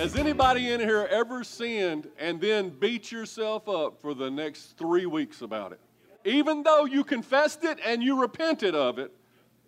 Has 0.00 0.16
anybody 0.16 0.72
in 0.72 0.80
here 0.80 1.06
ever 1.10 1.44
sinned 1.44 2.08
and 2.18 2.40
then 2.40 2.70
beat 2.70 3.12
yourself 3.12 3.68
up 3.68 4.00
for 4.00 4.14
the 4.14 4.30
next 4.30 4.78
three 4.78 5.04
weeks 5.04 5.42
about 5.42 5.72
it? 5.72 5.80
Even 6.24 6.62
though 6.62 6.86
you 6.86 7.04
confessed 7.04 7.64
it 7.64 7.78
and 7.84 8.02
you 8.02 8.18
repented 8.18 8.74
of 8.74 8.98
it, 8.98 9.12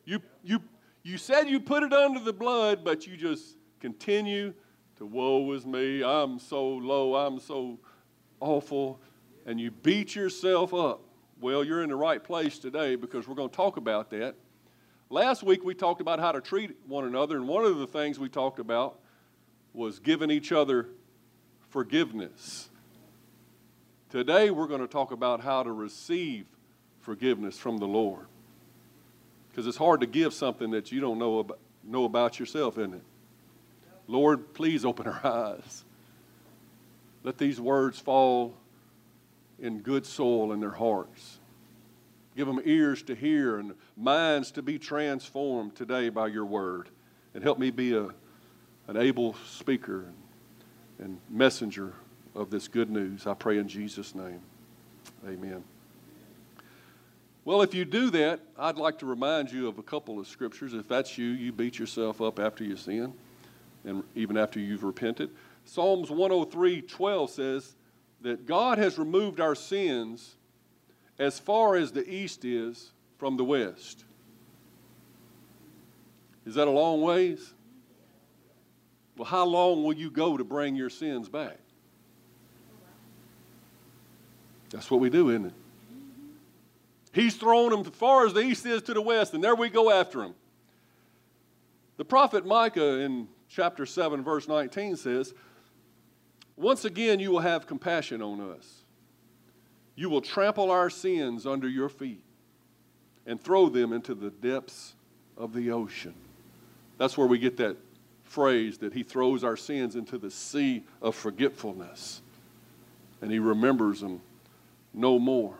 you, 0.06 0.20
you, 0.42 0.62
you 1.02 1.18
said 1.18 1.50
you 1.50 1.60
put 1.60 1.82
it 1.82 1.92
under 1.92 2.18
the 2.18 2.32
blood, 2.32 2.82
but 2.82 3.06
you 3.06 3.14
just 3.14 3.58
continue 3.78 4.54
to, 4.96 5.04
woe 5.04 5.52
is 5.52 5.66
me, 5.66 6.02
I'm 6.02 6.38
so 6.38 6.66
low, 6.66 7.14
I'm 7.14 7.38
so 7.38 7.78
awful, 8.40 9.02
and 9.44 9.60
you 9.60 9.70
beat 9.70 10.14
yourself 10.14 10.72
up. 10.72 11.02
Well, 11.42 11.62
you're 11.62 11.82
in 11.82 11.90
the 11.90 11.96
right 11.96 12.24
place 12.24 12.58
today 12.58 12.96
because 12.96 13.28
we're 13.28 13.34
going 13.34 13.50
to 13.50 13.54
talk 13.54 13.76
about 13.76 14.08
that. 14.12 14.36
Last 15.10 15.42
week 15.42 15.62
we 15.62 15.74
talked 15.74 16.00
about 16.00 16.20
how 16.20 16.32
to 16.32 16.40
treat 16.40 16.74
one 16.86 17.04
another, 17.04 17.36
and 17.36 17.46
one 17.46 17.66
of 17.66 17.76
the 17.76 17.86
things 17.86 18.18
we 18.18 18.30
talked 18.30 18.60
about 18.60 19.01
was 19.74 19.98
giving 19.98 20.30
each 20.30 20.52
other 20.52 20.86
forgiveness. 21.70 22.68
Today 24.10 24.50
we're 24.50 24.66
going 24.66 24.80
to 24.80 24.86
talk 24.86 25.10
about 25.10 25.40
how 25.40 25.62
to 25.62 25.72
receive 25.72 26.46
forgiveness 27.00 27.58
from 27.58 27.78
the 27.78 27.86
Lord. 27.86 28.26
Because 29.50 29.66
it's 29.66 29.76
hard 29.76 30.00
to 30.00 30.06
give 30.06 30.32
something 30.32 30.70
that 30.70 30.92
you 30.92 31.00
don't 31.00 31.18
know 31.18 31.40
about, 31.40 31.58
know 31.84 32.04
about 32.04 32.38
yourself, 32.38 32.78
isn't 32.78 32.94
it? 32.94 33.02
Lord, 34.06 34.54
please 34.54 34.84
open 34.84 35.06
our 35.06 35.26
eyes. 35.26 35.84
Let 37.22 37.38
these 37.38 37.60
words 37.60 37.98
fall 37.98 38.54
in 39.58 39.80
good 39.80 40.04
soil 40.04 40.52
in 40.52 40.60
their 40.60 40.70
hearts. 40.70 41.38
Give 42.36 42.46
them 42.46 42.60
ears 42.64 43.02
to 43.04 43.14
hear 43.14 43.58
and 43.58 43.74
minds 43.96 44.50
to 44.52 44.62
be 44.62 44.78
transformed 44.78 45.74
today 45.76 46.08
by 46.08 46.28
your 46.28 46.46
word. 46.46 46.88
And 47.34 47.42
help 47.42 47.58
me 47.58 47.70
be 47.70 47.96
a, 47.96 48.08
an 48.88 48.96
able 48.96 49.34
speaker 49.46 50.06
and 50.98 51.18
messenger 51.28 51.94
of 52.34 52.50
this 52.50 52.68
good 52.68 52.90
news. 52.90 53.26
I 53.26 53.34
pray 53.34 53.58
in 53.58 53.68
Jesus' 53.68 54.14
name. 54.14 54.40
Amen. 55.26 55.62
Well, 57.44 57.62
if 57.62 57.74
you 57.74 57.84
do 57.84 58.10
that, 58.10 58.40
I'd 58.56 58.76
like 58.76 58.98
to 59.00 59.06
remind 59.06 59.50
you 59.50 59.66
of 59.66 59.78
a 59.78 59.82
couple 59.82 60.20
of 60.20 60.28
scriptures. 60.28 60.74
If 60.74 60.86
that's 60.86 61.18
you, 61.18 61.26
you 61.26 61.50
beat 61.52 61.78
yourself 61.78 62.20
up 62.20 62.38
after 62.38 62.62
you 62.62 62.76
sin, 62.76 63.12
and 63.84 64.04
even 64.14 64.36
after 64.36 64.60
you've 64.60 64.84
repented. 64.84 65.30
Psalms 65.64 66.10
103 66.10 66.82
12 66.82 67.30
says 67.30 67.74
that 68.20 68.46
God 68.46 68.78
has 68.78 68.98
removed 68.98 69.40
our 69.40 69.56
sins 69.56 70.36
as 71.18 71.38
far 71.38 71.76
as 71.76 71.92
the 71.92 72.08
east 72.08 72.44
is 72.44 72.92
from 73.18 73.36
the 73.36 73.44
west. 73.44 74.04
Is 76.46 76.54
that 76.54 76.68
a 76.68 76.70
long 76.70 77.02
ways? 77.02 77.54
Well, 79.16 79.26
how 79.26 79.44
long 79.44 79.84
will 79.84 79.92
you 79.92 80.10
go 80.10 80.36
to 80.36 80.44
bring 80.44 80.74
your 80.74 80.90
sins 80.90 81.28
back? 81.28 81.58
That's 84.70 84.90
what 84.90 85.00
we 85.00 85.10
do, 85.10 85.28
isn't 85.30 85.46
it? 85.46 85.52
He's 87.12 87.36
thrown 87.36 87.70
them 87.70 87.80
as 87.80 87.88
far 87.88 88.26
as 88.26 88.32
the 88.32 88.40
east 88.40 88.64
is 88.64 88.80
to 88.82 88.94
the 88.94 89.02
west, 89.02 89.34
and 89.34 89.44
there 89.44 89.54
we 89.54 89.68
go 89.68 89.90
after 89.90 90.22
him. 90.22 90.34
The 91.98 92.06
prophet 92.06 92.46
Micah 92.46 93.00
in 93.00 93.28
chapter 93.50 93.84
7, 93.84 94.24
verse 94.24 94.48
19 94.48 94.96
says, 94.96 95.34
Once 96.56 96.86
again 96.86 97.20
you 97.20 97.30
will 97.30 97.40
have 97.40 97.66
compassion 97.66 98.22
on 98.22 98.40
us. 98.40 98.84
You 99.94 100.08
will 100.08 100.22
trample 100.22 100.70
our 100.70 100.88
sins 100.88 101.46
under 101.46 101.68
your 101.68 101.90
feet 101.90 102.24
and 103.26 103.38
throw 103.38 103.68
them 103.68 103.92
into 103.92 104.14
the 104.14 104.30
depths 104.30 104.94
of 105.36 105.52
the 105.52 105.70
ocean. 105.70 106.14
That's 106.96 107.18
where 107.18 107.26
we 107.26 107.38
get 107.38 107.58
that 107.58 107.76
phrase 108.32 108.78
that 108.78 108.94
he 108.94 109.02
throws 109.02 109.44
our 109.44 109.58
sins 109.58 109.94
into 109.94 110.16
the 110.16 110.30
sea 110.30 110.82
of 111.02 111.14
forgetfulness 111.14 112.22
and 113.20 113.30
he 113.30 113.38
remembers 113.38 114.00
them 114.00 114.22
no 114.94 115.18
more. 115.18 115.54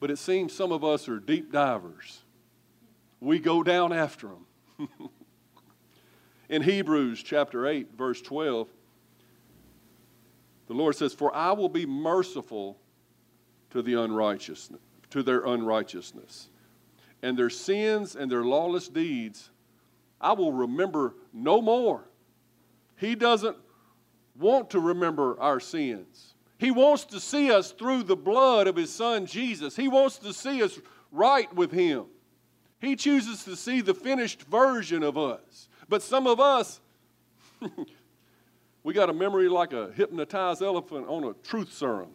But 0.00 0.10
it 0.10 0.18
seems 0.18 0.52
some 0.52 0.72
of 0.72 0.84
us 0.84 1.08
are 1.08 1.20
deep 1.20 1.52
divers. 1.52 2.22
We 3.20 3.38
go 3.38 3.62
down 3.62 3.92
after 3.92 4.28
them. 4.28 4.88
In 6.48 6.62
Hebrews 6.62 7.22
chapter 7.22 7.66
8, 7.66 7.96
verse 7.96 8.20
12, 8.20 8.68
the 10.66 10.74
Lord 10.74 10.96
says, 10.96 11.14
For 11.14 11.34
I 11.34 11.52
will 11.52 11.68
be 11.68 11.86
merciful 11.86 12.78
to 13.70 13.80
the 13.80 13.94
unrighteousness, 13.94 14.80
to 15.10 15.22
their 15.22 15.44
unrighteousness, 15.44 16.48
and 17.22 17.38
their 17.38 17.50
sins 17.50 18.16
and 18.16 18.30
their 18.30 18.44
lawless 18.44 18.88
deeds 18.88 19.50
I 20.20 20.32
will 20.32 20.52
remember 20.52 21.14
no 21.32 21.60
more. 21.60 22.08
He 22.96 23.14
doesn't 23.14 23.56
want 24.38 24.70
to 24.70 24.80
remember 24.80 25.38
our 25.40 25.60
sins. 25.60 26.34
He 26.58 26.70
wants 26.70 27.04
to 27.06 27.20
see 27.20 27.50
us 27.50 27.72
through 27.72 28.04
the 28.04 28.16
blood 28.16 28.66
of 28.66 28.76
His 28.76 28.92
Son 28.92 29.26
Jesus. 29.26 29.76
He 29.76 29.88
wants 29.88 30.18
to 30.18 30.32
see 30.32 30.62
us 30.62 30.78
right 31.12 31.52
with 31.54 31.70
Him. 31.70 32.06
He 32.80 32.96
chooses 32.96 33.44
to 33.44 33.56
see 33.56 33.80
the 33.80 33.94
finished 33.94 34.42
version 34.42 35.02
of 35.02 35.18
us. 35.18 35.68
But 35.88 36.02
some 36.02 36.26
of 36.26 36.40
us, 36.40 36.80
we 38.82 38.94
got 38.94 39.10
a 39.10 39.12
memory 39.12 39.48
like 39.48 39.72
a 39.72 39.92
hypnotized 39.92 40.62
elephant 40.62 41.06
on 41.08 41.24
a 41.24 41.32
truth 41.46 41.72
serum. 41.72 42.10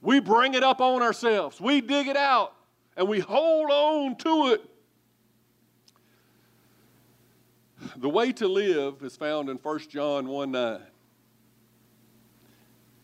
we 0.00 0.20
bring 0.20 0.54
it 0.54 0.62
up 0.62 0.80
on 0.80 1.02
ourselves, 1.02 1.60
we 1.60 1.80
dig 1.80 2.06
it 2.06 2.16
out, 2.16 2.54
and 2.96 3.08
we 3.08 3.20
hold 3.20 3.70
on 3.70 4.16
to 4.16 4.52
it. 4.52 4.62
The 7.96 8.08
way 8.08 8.32
to 8.32 8.48
live 8.48 9.02
is 9.02 9.16
found 9.16 9.48
in 9.48 9.56
1 9.56 9.78
John 9.88 10.28
1 10.28 10.50
9. 10.50 10.80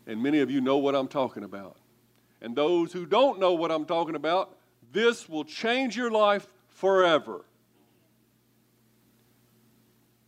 And 0.07 0.23
many 0.23 0.41
of 0.41 0.51
you 0.51 0.61
know 0.61 0.79
what 0.79 0.95
I'm 0.95 1.09
talking 1.09 1.45
about. 1.45 1.77
And 2.43 2.55
those 2.55 2.93
who 2.93 3.07
don't 3.07 3.39
know 3.39 3.55
what 3.55 3.71
I'm 3.71 3.87
talking 3.87 4.17
about, 4.17 4.57
this 4.93 5.29
will 5.29 5.45
change 5.45 5.97
your 5.97 6.11
life 6.11 6.47
forever. 6.69 7.45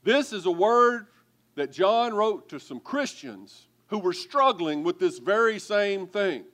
This 0.03 0.33
is 0.33 0.47
a 0.47 0.51
word 0.51 1.09
that 1.57 1.73
John 1.73 2.15
wrote 2.15 2.49
to 2.51 2.61
some 2.61 2.81
Christians 2.81 3.67
who 3.89 3.99
were 3.99 4.13
struggling 4.13 4.83
with 4.83 4.99
this 4.99 5.19
very 5.19 5.59
same 5.59 6.07
thing. 6.07 6.45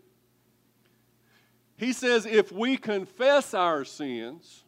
He 1.76 1.92
says, 1.92 2.26
if 2.26 2.52
we 2.52 2.76
confess 2.76 3.54
our 3.54 3.84
sins, 3.84 4.61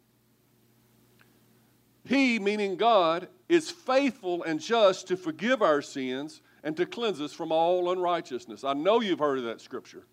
he, 2.06 2.38
meaning 2.38 2.76
God, 2.76 3.28
is 3.48 3.70
faithful 3.70 4.42
and 4.42 4.60
just 4.60 5.08
to 5.08 5.16
forgive 5.16 5.62
our 5.62 5.80
sins 5.80 6.42
and 6.62 6.76
to 6.76 6.86
cleanse 6.86 7.20
us 7.20 7.32
from 7.32 7.50
all 7.50 7.90
unrighteousness. 7.90 8.64
I 8.64 8.74
know 8.74 9.00
you've 9.00 9.18
heard 9.18 9.38
of 9.38 9.44
that 9.44 9.60
scripture. 9.60 10.04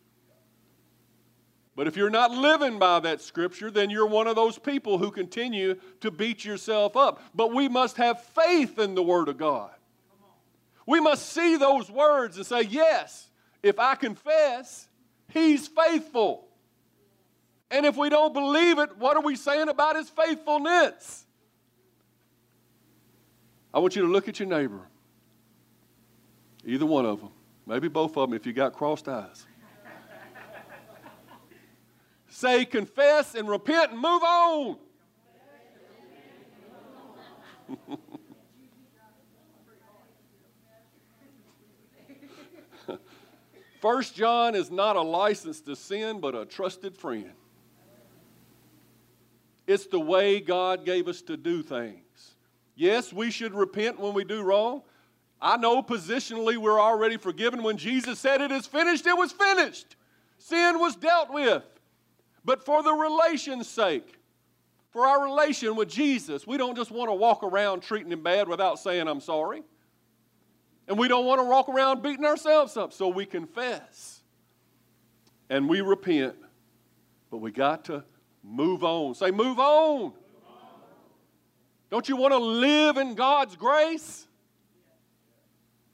But 1.76 1.88
if 1.88 1.96
you're 1.96 2.10
not 2.10 2.32
living 2.32 2.80
by 2.80 3.00
that 3.02 3.22
scripture, 3.22 3.72
then 3.72 3.90
you're 3.90 4.06
one 4.06 4.28
of 4.28 4.36
those 4.36 4.60
people 4.60 4.98
who 4.98 5.10
continue 5.10 5.76
to 6.02 6.12
beat 6.12 6.44
yourself 6.44 6.98
up. 6.98 7.22
But 7.34 7.54
we 7.54 7.70
must 7.70 7.98
have 7.98 8.22
faith 8.22 8.78
in 8.78 8.94
the 8.94 9.04
Word 9.04 9.30
of 9.30 9.38
God. 9.38 9.72
We 10.86 11.00
must 11.00 11.30
see 11.30 11.56
those 11.58 11.90
words 11.90 12.38
and 12.38 12.46
say, 12.46 12.64
Yes, 12.64 13.30
if 13.64 13.80
I 13.80 13.96
confess, 13.96 14.90
He's 15.30 15.68
faithful. 15.68 16.48
And 17.70 17.86
if 17.86 17.96
we 17.96 18.10
don't 18.10 18.34
believe 18.34 18.78
it, 18.80 18.98
what 18.98 19.16
are 19.16 19.24
we 19.24 19.38
saying 19.38 19.70
about 19.70 19.96
His 19.96 20.10
faithfulness? 20.10 21.21
I 23.74 23.80
want 23.80 23.96
you 23.96 24.02
to 24.04 24.08
look 24.08 24.28
at 24.28 24.40
your 24.40 24.50
neighbor. 24.50 24.82
Either 26.66 26.86
one 26.86 27.06
of 27.06 27.22
them. 27.22 27.32
Maybe 27.66 27.88
both 27.88 28.18
of 28.18 28.30
them 28.30 28.36
if 28.36 28.46
you 28.46 28.54
got 28.54 28.74
crossed 28.74 29.08
eyes. 29.08 29.46
Say, 32.28 32.66
confess 32.66 33.36
and 33.36 33.48
repent 33.48 33.92
and 33.92 34.02
move 34.02 34.24
on. 34.24 34.78
First 43.80 44.16
John 44.16 44.56
is 44.56 44.70
not 44.72 44.96
a 44.96 45.02
license 45.02 45.62
to 45.62 45.76
sin, 45.76 46.20
but 46.20 46.36
a 46.36 46.46
trusted 46.46 46.96
friend. 46.96 47.32
It's 49.68 49.88
the 49.88 50.00
way 50.00 50.40
God 50.40 50.86
gave 50.86 51.08
us 51.08 51.22
to 51.24 51.38
do 51.38 51.64
things. 51.64 52.11
Yes, 52.82 53.14
we 53.14 53.30
should 53.30 53.54
repent 53.54 54.00
when 54.00 54.16
we 54.16 54.24
do 54.24 54.42
wrong. 54.42 54.82
I 55.40 55.56
know 55.56 55.84
positionally 55.84 56.58
we're 56.58 56.82
already 56.82 57.16
forgiven. 57.16 57.62
When 57.62 57.78
Jesus 57.78 58.18
said 58.18 58.42
it 58.42 58.52
is 58.52 58.66
finished, 58.66 59.06
it 59.06 59.16
was 59.16 59.32
finished. 59.32 59.96
Sin 60.40 60.80
was 60.80 60.96
dealt 60.96 61.32
with. 61.32 61.62
But 62.44 62.66
for 62.66 62.82
the 62.82 62.92
relation's 62.92 63.70
sake, 63.70 64.18
for 64.90 65.06
our 65.06 65.24
relation 65.24 65.76
with 65.76 65.90
Jesus, 65.90 66.48
we 66.48 66.58
don't 66.58 66.76
just 66.76 66.90
want 66.90 67.12
to 67.12 67.14
walk 67.14 67.44
around 67.44 67.82
treating 67.82 68.12
him 68.12 68.24
bad 68.24 68.48
without 68.48 68.80
saying, 68.80 69.08
I'm 69.08 69.22
sorry. 69.22 69.62
And 70.88 70.98
we 70.98 71.08
don't 71.08 71.28
want 71.28 71.40
to 71.40 71.46
walk 71.46 71.70
around 71.70 72.02
beating 72.02 72.26
ourselves 72.26 72.78
up. 72.78 72.94
So 72.94 73.10
we 73.10 73.28
confess 73.28 74.24
and 75.52 75.70
we 75.70 75.82
repent. 75.82 76.34
But 77.30 77.38
we 77.38 77.52
got 77.52 77.86
to 77.86 78.04
move 78.44 78.84
on. 78.84 79.14
Say, 79.14 79.30
move 79.30 79.60
on. 79.60 80.14
Don't 81.92 82.08
you 82.08 82.16
want 82.16 82.32
to 82.32 82.38
live 82.38 82.96
in 82.96 83.16
God's 83.16 83.58
grace? 83.58 84.26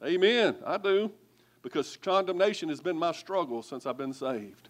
Amen. 0.06 0.56
I 0.64 0.78
do. 0.78 1.12
Because 1.64 1.98
condemnation 1.98 2.70
has 2.70 2.80
been 2.80 2.96
my 2.96 3.12
struggle 3.12 3.64
since 3.64 3.88
I've 3.88 3.98
been 3.98 4.14
saved. 4.14 4.70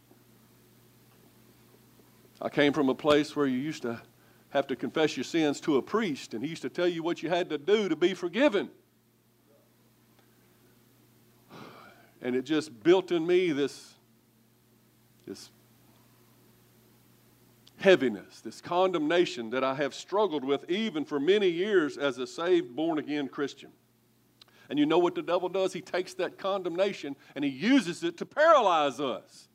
I 2.41 2.47
came 2.47 2.71
from 2.71 2.87
a 2.87 2.95
place 2.95 3.35
where 3.35 3.45
you 3.45 3.57
used 3.57 3.81
to 3.81 4.01
have 4.49 4.67
to 4.67 4.75
confess 4.75 5.17
your 5.17 5.25
sins 5.25 5.59
to 5.61 5.75
a 5.77 5.81
priest, 5.81 6.33
and 6.33 6.41
he 6.41 6.49
used 6.49 6.61
to 6.61 6.69
tell 6.69 6.87
you 6.87 7.03
what 7.03 7.21
you 7.21 7.29
had 7.29 7.49
to 7.49 7.57
do 7.57 7.89
to 7.89 7.95
be 7.95 8.13
forgiven. 8.13 8.69
And 12.21 12.35
it 12.35 12.43
just 12.43 12.83
built 12.83 13.11
in 13.11 13.27
me 13.27 13.51
this, 13.51 13.95
this 15.27 15.49
heaviness, 17.77 18.41
this 18.41 18.59
condemnation 18.59 19.51
that 19.51 19.63
I 19.63 19.75
have 19.75 19.93
struggled 19.93 20.43
with 20.43 20.69
even 20.69 21.05
for 21.05 21.19
many 21.19 21.47
years 21.47 21.97
as 21.97 22.17
a 22.17 22.27
saved, 22.27 22.75
born 22.75 22.97
again 22.97 23.27
Christian. 23.27 23.69
And 24.69 24.77
you 24.77 24.85
know 24.85 24.97
what 24.97 25.15
the 25.15 25.21
devil 25.21 25.47
does? 25.47 25.73
He 25.73 25.81
takes 25.81 26.13
that 26.15 26.37
condemnation 26.37 27.15
and 27.35 27.45
he 27.45 27.51
uses 27.51 28.03
it 28.03 28.17
to 28.17 28.25
paralyze 28.25 28.99
us, 28.99 29.47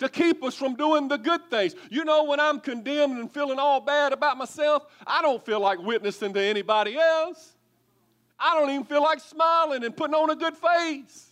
to 0.00 0.08
keep 0.08 0.42
us 0.42 0.54
from 0.54 0.74
doing 0.74 1.08
the 1.08 1.16
good 1.16 1.48
things. 1.48 1.74
You 1.90 2.04
know, 2.04 2.24
when 2.24 2.40
I'm 2.40 2.60
condemned 2.60 3.18
and 3.18 3.32
feeling 3.32 3.58
all 3.58 3.80
bad 3.80 4.12
about 4.12 4.36
myself, 4.36 4.86
I 5.06 5.22
don't 5.22 5.44
feel 5.46 5.60
like 5.60 5.78
witnessing 5.78 6.34
to 6.34 6.40
anybody 6.40 6.98
else. 6.98 7.54
I 8.38 8.58
don't 8.58 8.70
even 8.70 8.84
feel 8.84 9.02
like 9.02 9.20
smiling 9.20 9.84
and 9.84 9.96
putting 9.96 10.14
on 10.14 10.30
a 10.30 10.36
good 10.36 10.54
face. 10.56 11.26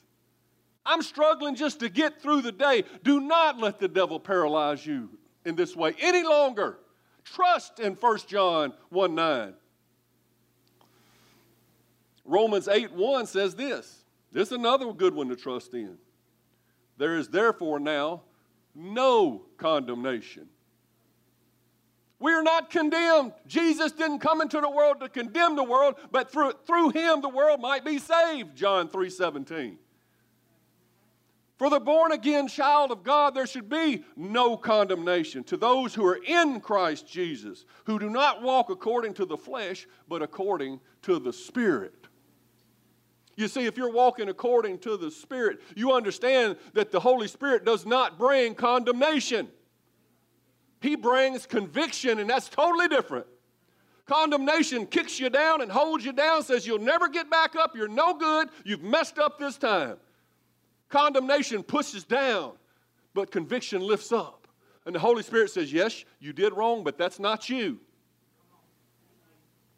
I'm 0.84 1.02
struggling 1.02 1.56
just 1.56 1.80
to 1.80 1.88
get 1.88 2.22
through 2.22 2.42
the 2.42 2.52
day. 2.52 2.84
Do 3.02 3.20
not 3.20 3.58
let 3.58 3.80
the 3.80 3.88
devil 3.88 4.20
paralyze 4.20 4.86
you 4.86 5.10
in 5.46 5.56
this 5.56 5.74
way 5.74 5.94
any 6.00 6.22
longer. 6.22 6.78
Trust 7.24 7.80
in 7.80 7.94
1 7.94 8.18
John 8.26 8.74
1 8.90 9.14
9. 9.14 9.54
Romans 12.24 12.68
8 12.68 12.92
1 12.92 13.26
says 13.26 13.54
this. 13.54 14.04
This 14.32 14.48
is 14.48 14.52
another 14.52 14.92
good 14.92 15.14
one 15.14 15.28
to 15.28 15.36
trust 15.36 15.72
in. 15.72 15.96
There 16.98 17.16
is 17.16 17.28
therefore 17.28 17.78
now 17.78 18.22
no 18.74 19.42
condemnation. 19.56 20.48
We 22.18 22.32
are 22.32 22.42
not 22.42 22.70
condemned. 22.70 23.32
Jesus 23.46 23.92
didn't 23.92 24.20
come 24.20 24.40
into 24.40 24.60
the 24.60 24.70
world 24.70 25.00
to 25.00 25.08
condemn 25.08 25.54
the 25.54 25.64
world, 25.64 25.96
but 26.10 26.32
through, 26.32 26.54
through 26.66 26.90
him 26.90 27.20
the 27.20 27.28
world 27.28 27.60
might 27.60 27.84
be 27.84 27.98
saved, 27.98 28.56
John 28.56 28.88
3 28.88 29.10
17. 29.10 29.78
For 31.56 31.70
the 31.70 31.80
born 31.80 32.12
again 32.12 32.48
child 32.48 32.90
of 32.90 33.02
God, 33.02 33.34
there 33.34 33.46
should 33.46 33.68
be 33.68 34.04
no 34.14 34.58
condemnation 34.58 35.42
to 35.44 35.56
those 35.56 35.94
who 35.94 36.04
are 36.04 36.20
in 36.26 36.60
Christ 36.60 37.08
Jesus, 37.08 37.64
who 37.84 37.98
do 37.98 38.10
not 38.10 38.42
walk 38.42 38.68
according 38.68 39.14
to 39.14 39.24
the 39.24 39.38
flesh, 39.38 39.86
but 40.06 40.20
according 40.20 40.80
to 41.02 41.18
the 41.18 41.32
Spirit. 41.32 42.08
You 43.36 43.48
see, 43.48 43.64
if 43.64 43.78
you're 43.78 43.90
walking 43.90 44.28
according 44.28 44.80
to 44.80 44.98
the 44.98 45.10
Spirit, 45.10 45.60
you 45.74 45.92
understand 45.92 46.56
that 46.74 46.90
the 46.90 47.00
Holy 47.00 47.28
Spirit 47.28 47.64
does 47.64 47.86
not 47.86 48.18
bring 48.18 48.54
condemnation. 48.54 49.48
He 50.80 50.94
brings 50.94 51.46
conviction, 51.46 52.18
and 52.18 52.28
that's 52.28 52.50
totally 52.50 52.88
different. 52.88 53.26
Condemnation 54.04 54.86
kicks 54.86 55.18
you 55.18 55.30
down 55.30 55.62
and 55.62 55.72
holds 55.72 56.04
you 56.04 56.12
down, 56.12 56.42
says 56.42 56.66
you'll 56.66 56.78
never 56.78 57.08
get 57.08 57.30
back 57.30 57.56
up, 57.56 57.74
you're 57.74 57.88
no 57.88 58.14
good, 58.14 58.48
you've 58.64 58.82
messed 58.82 59.18
up 59.18 59.38
this 59.38 59.56
time. 59.56 59.96
Condemnation 60.88 61.62
pushes 61.62 62.04
down, 62.04 62.52
but 63.14 63.30
conviction 63.30 63.80
lifts 63.82 64.12
up. 64.12 64.46
And 64.84 64.94
the 64.94 65.00
Holy 65.00 65.22
Spirit 65.22 65.50
says, 65.50 65.72
Yes, 65.72 66.04
you 66.20 66.32
did 66.32 66.52
wrong, 66.52 66.84
but 66.84 66.96
that's 66.96 67.18
not 67.18 67.48
you. 67.48 67.80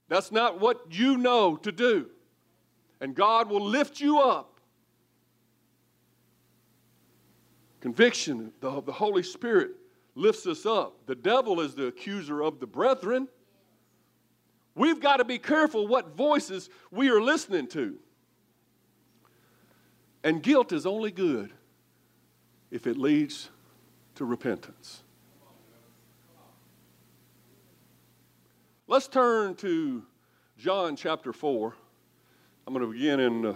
That's 0.09 0.33
not 0.33 0.61
what 0.61 0.81
you 0.91 1.17
know 1.17 1.57
to 1.57 1.73
do. 1.73 2.07
And 3.01 3.15
God 3.15 3.49
will 3.49 3.65
lift 3.65 4.01
you 4.01 4.21
up. 4.21 4.61
Conviction 7.81 8.53
of 8.63 8.87
the 8.87 8.93
Holy 8.93 9.23
Spirit 9.23 9.71
lifts 10.15 10.47
us 10.47 10.67
up. 10.67 11.07
The 11.07 11.15
devil 11.15 11.61
is 11.61 11.75
the 11.75 11.87
accuser 11.87 12.43
of 12.43 12.59
the 12.59 12.67
brethren. 12.67 13.29
We've 14.75 15.01
got 15.01 15.19
to 15.19 15.25
be 15.25 15.39
careful 15.39 15.87
what 15.87 16.17
voices 16.17 16.71
we 16.91 17.09
are 17.11 17.21
listening 17.21 17.69
to. 17.69 17.97
And 20.25 20.43
guilt 20.43 20.73
is 20.73 20.87
only 20.87 21.11
good 21.11 21.53
if 22.71 22.87
it 22.87 22.97
leads 22.97 23.51
to 24.17 24.25
repentance. 24.25 25.03
Let's 28.87 29.07
turn 29.07 29.55
to 29.57 30.03
John 30.57 30.97
chapter 30.97 31.33
4. 31.33 31.75
I'm 32.67 32.75
going 32.75 32.87
to 32.87 32.93
begin 32.93 33.21
in 33.21 33.43
the, 33.43 33.55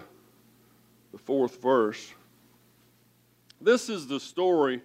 the 1.10 1.18
fourth 1.18 1.60
verse. 1.60 2.12
This 3.60 3.88
is 3.88 4.06
the 4.06 4.20
story 4.20 4.82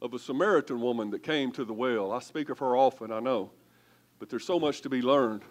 of 0.00 0.14
a 0.14 0.18
Samaritan 0.18 0.80
woman 0.80 1.10
that 1.10 1.22
came 1.22 1.52
to 1.52 1.64
the 1.64 1.72
well. 1.72 2.12
I 2.12 2.20
speak 2.20 2.48
of 2.48 2.58
her 2.60 2.76
often, 2.76 3.12
I 3.12 3.20
know, 3.20 3.50
but 4.18 4.30
there's 4.30 4.44
so 4.44 4.58
much 4.58 4.80
to 4.82 4.88
be 4.88 5.02
learned. 5.02 5.42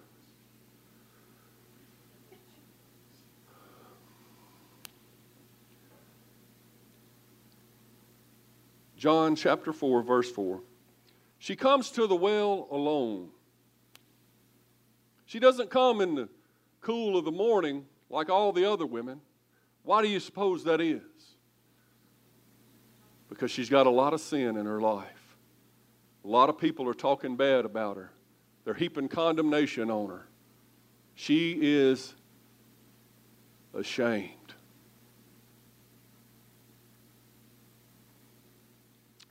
John 8.99 9.37
chapter 9.37 9.71
4, 9.71 10.03
verse 10.03 10.29
4. 10.29 10.61
She 11.37 11.55
comes 11.55 11.89
to 11.91 12.05
the 12.05 12.17
well 12.17 12.67
alone. 12.69 13.29
She 15.25 15.39
doesn't 15.39 15.69
come 15.69 16.01
in 16.01 16.15
the 16.15 16.27
cool 16.81 17.17
of 17.17 17.23
the 17.23 17.31
morning 17.31 17.85
like 18.09 18.29
all 18.29 18.51
the 18.51 18.69
other 18.69 18.85
women. 18.85 19.21
Why 19.83 20.01
do 20.01 20.09
you 20.09 20.19
suppose 20.19 20.65
that 20.65 20.81
is? 20.81 21.01
Because 23.29 23.51
she's 23.51 23.69
got 23.69 23.87
a 23.87 23.89
lot 23.89 24.13
of 24.13 24.19
sin 24.19 24.57
in 24.57 24.65
her 24.65 24.81
life. 24.81 25.37
A 26.25 26.27
lot 26.27 26.49
of 26.49 26.57
people 26.57 26.85
are 26.89 26.93
talking 26.93 27.37
bad 27.37 27.63
about 27.63 27.95
her, 27.95 28.11
they're 28.65 28.73
heaping 28.73 29.07
condemnation 29.07 29.89
on 29.89 30.09
her. 30.09 30.27
She 31.15 31.57
is 31.61 32.13
ashamed. 33.73 34.38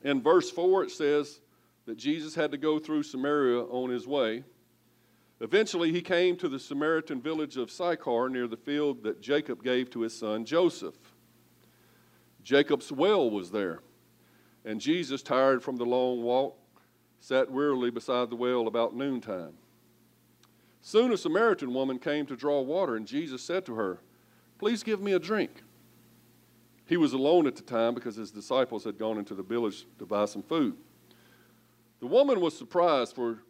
In 0.09 0.23
verse 0.23 0.50
4, 0.50 0.85
it 0.85 0.91
says 0.91 1.41
that 1.85 1.99
Jesus 1.99 2.35
had 2.35 2.50
to 2.53 2.57
go 2.57 2.79
through 2.79 3.03
Samaria 3.03 3.61
on 3.61 3.91
his 3.91 4.07
way. 4.07 4.43
Eventually, 5.43 5.93
he 5.93 6.00
came 6.00 6.35
to 6.38 6.49
the 6.49 6.59
Samaritan 6.59 7.21
village 7.21 7.59
of 7.59 7.71
Sychar 7.71 8.31
near 8.31 8.47
the 8.47 8.57
field 8.57 9.03
that 9.03 9.21
Jacob 9.21 9.62
gave 9.62 9.91
to 9.91 10.00
his 10.00 10.19
son 10.19 10.47
Joseph. 10.47 10.95
Jacob's 12.43 12.91
well 12.91 13.31
was 13.31 13.50
there, 13.50 13.81
and 14.65 14.81
Jesus, 14.81 15.21
tired 15.21 15.62
from 15.62 15.77
the 15.77 15.85
long 15.85 16.23
walk, 16.23 16.57
sat 17.21 17.50
wearily 17.50 17.91
beside 17.91 18.31
the 18.31 18.37
well 18.37 18.67
about 18.67 18.97
noontime. 18.97 19.53
Soon 20.81 21.12
a 21.12 21.19
Samaritan 21.19 21.75
woman 21.75 21.99
came 21.99 22.25
to 22.25 22.35
draw 22.35 22.62
water, 22.62 22.97
and 22.97 23.07
Jesus 23.07 23.43
said 23.43 23.67
to 23.67 23.75
her, 23.75 23.99
Please 24.59 24.83
give 24.83 25.03
me 25.03 25.12
a 25.12 25.19
drink. 25.19 25.62
He 26.88 26.97
was 26.97 27.12
alone 27.12 27.47
at 27.47 27.54
the 27.54 27.62
time 27.62 27.95
because 27.95 28.16
his 28.16 28.30
disciples 28.30 28.83
had 28.83 28.99
gone 28.99 29.18
into 29.18 29.35
the 29.35 29.42
village 29.42 29.87
to 29.99 30.07
buy 30.07 30.25
some 30.25 30.42
food. 30.42 30.75
The 32.00 32.07
woman 32.07 32.40
was 32.40 32.57
surprised, 32.57 33.14
for 33.14 33.42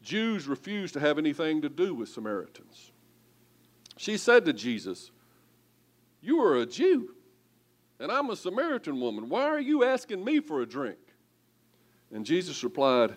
Jews 0.00 0.46
refused 0.46 0.94
to 0.94 1.00
have 1.00 1.18
anything 1.18 1.60
to 1.62 1.68
do 1.68 1.92
with 1.92 2.08
Samaritans. 2.08 2.92
She 3.96 4.16
said 4.16 4.44
to 4.44 4.52
Jesus, 4.52 5.10
You 6.20 6.40
are 6.42 6.58
a 6.58 6.66
Jew, 6.66 7.16
and 7.98 8.12
I'm 8.12 8.30
a 8.30 8.36
Samaritan 8.36 9.00
woman. 9.00 9.28
Why 9.28 9.44
are 9.44 9.60
you 9.60 9.82
asking 9.82 10.24
me 10.24 10.38
for 10.38 10.62
a 10.62 10.66
drink? 10.66 10.98
And 12.12 12.24
Jesus 12.24 12.62
replied, 12.62 13.16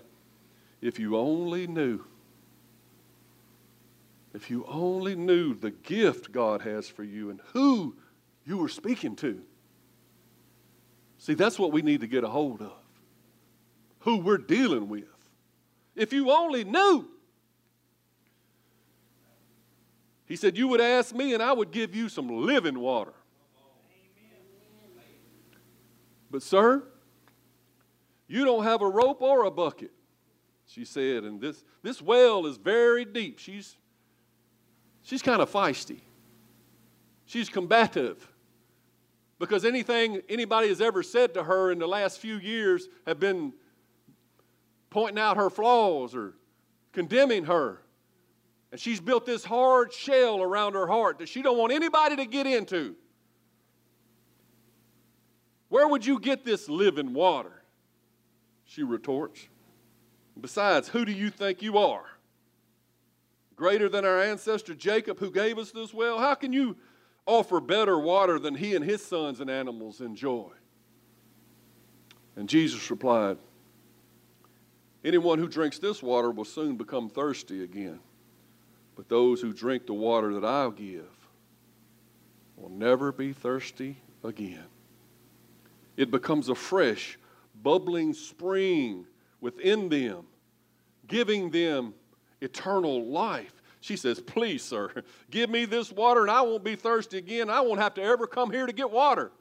If 0.81 0.97
you 0.97 1.17
only 1.17 1.67
knew, 1.67 2.03
if 4.33 4.49
you 4.49 4.65
only 4.67 5.15
knew 5.15 5.53
the 5.53 5.71
gift 5.71 6.31
God 6.31 6.61
has 6.61 6.87
for 6.87 7.03
you 7.03 7.29
and 7.29 7.39
who 7.53 7.95
you 8.43 8.57
were 8.57 8.69
speaking 8.69 9.15
to. 9.17 9.43
See, 11.17 11.33
that's 11.33 11.57
what 11.57 11.71
we 11.71 11.81
need 11.81 12.01
to 12.01 12.07
get 12.07 12.23
a 12.23 12.27
hold 12.27 12.61
of. 12.61 12.73
Who 13.99 14.17
we're 14.17 14.37
dealing 14.37 14.87
with. 14.87 15.05
If 15.95 16.13
you 16.13 16.31
only 16.31 16.63
knew. 16.63 17.07
He 20.25 20.35
said, 20.35 20.57
You 20.57 20.67
would 20.67 20.81
ask 20.81 21.15
me, 21.15 21.33
and 21.33 21.41
I 21.41 21.53
would 21.53 21.71
give 21.71 21.95
you 21.95 22.09
some 22.09 22.27
living 22.29 22.79
water. 22.79 23.13
But, 26.29 26.43
sir, 26.43 26.83
you 28.27 28.43
don't 28.43 28.63
have 28.63 28.81
a 28.81 28.87
rope 28.87 29.21
or 29.21 29.45
a 29.45 29.51
bucket, 29.51 29.91
she 30.65 30.83
said, 30.83 31.23
and 31.23 31.39
this, 31.39 31.63
this 31.81 32.01
well 32.01 32.45
is 32.45 32.57
very 32.57 33.05
deep. 33.05 33.39
She's, 33.39 33.77
she's 35.01 35.21
kind 35.21 35.41
of 35.41 35.49
feisty, 35.51 36.01
she's 37.25 37.49
combative. 37.49 38.29
Because 39.39 39.65
anything 39.65 40.21
anybody 40.29 40.69
has 40.69 40.81
ever 40.81 41.03
said 41.03 41.33
to 41.35 41.43
her 41.43 41.71
in 41.71 41.79
the 41.79 41.87
last 41.87 42.19
few 42.19 42.37
years 42.37 42.87
have 43.05 43.19
been 43.19 43.53
pointing 44.89 45.19
out 45.19 45.37
her 45.37 45.49
flaws 45.49 46.15
or 46.15 46.33
condemning 46.91 47.45
her. 47.45 47.81
And 48.71 48.81
she's 48.81 48.99
built 48.99 49.25
this 49.25 49.45
hard 49.45 49.93
shell 49.93 50.41
around 50.41 50.73
her 50.73 50.87
heart 50.87 51.19
that 51.19 51.29
she 51.29 51.41
don't 51.41 51.57
want 51.57 51.71
anybody 51.71 52.15
to 52.15 52.25
get 52.25 52.47
into. 52.47 52.95
Where 55.69 55.87
would 55.87 56.05
you 56.05 56.19
get 56.19 56.43
this 56.43 56.67
living 56.67 57.13
water? 57.13 57.63
She 58.65 58.83
retorts. 58.83 59.47
Besides, 60.39 60.87
who 60.87 61.05
do 61.05 61.11
you 61.11 61.29
think 61.29 61.61
you 61.61 61.77
are? 61.77 62.05
Greater 63.55 63.89
than 63.89 64.05
our 64.05 64.21
ancestor 64.21 64.75
Jacob, 64.75 65.19
who 65.19 65.31
gave 65.31 65.57
us 65.57 65.71
this 65.71 65.93
well? 65.93 66.19
How 66.19 66.35
can 66.35 66.53
you 66.53 66.77
offer 67.27 67.59
better 67.59 67.99
water 67.99 68.39
than 68.39 68.55
he 68.55 68.75
and 68.75 68.83
his 68.83 69.05
sons 69.05 69.39
and 69.39 69.49
animals 69.49 70.01
enjoy? 70.01 70.49
And 72.35 72.49
Jesus 72.49 72.89
replied, 72.89 73.37
Anyone 75.03 75.39
who 75.39 75.47
drinks 75.47 75.79
this 75.79 76.01
water 76.01 76.31
will 76.31 76.45
soon 76.45 76.75
become 76.75 77.09
thirsty 77.09 77.63
again. 77.63 77.99
But 78.95 79.09
those 79.09 79.41
who 79.41 79.53
drink 79.53 79.85
the 79.85 79.93
water 79.93 80.33
that 80.33 80.43
I'll 80.43 80.71
give 80.71 81.09
will 82.55 82.69
never 82.69 83.11
be 83.11 83.31
thirsty 83.31 83.97
again. 84.23 84.65
It 85.95 86.11
becomes 86.11 86.49
a 86.49 86.55
fresh, 86.55 87.17
bubbling 87.61 88.13
spring 88.13 89.05
within 89.39 89.89
them, 89.89 90.25
giving 91.07 91.51
them 91.51 91.93
eternal 92.41 93.05
life. 93.05 93.56
She 93.87 93.95
says, 93.95 94.19
Please, 94.19 94.63
sir, 94.63 94.91
give 95.31 95.49
me 95.49 95.63
this 95.63 95.93
water 95.93 96.21
and 96.21 96.29
I 96.29 96.41
won't 96.41 96.61
be 96.61 96.75
thirsty 96.75 97.17
again. 97.19 97.49
I 97.49 97.61
won't 97.61 97.79
have 97.79 97.93
to 97.93 98.03
ever 98.03 98.27
come 98.27 98.51
here 98.51 98.65
to 98.65 98.73
get 98.73 98.91
water. 98.91 99.31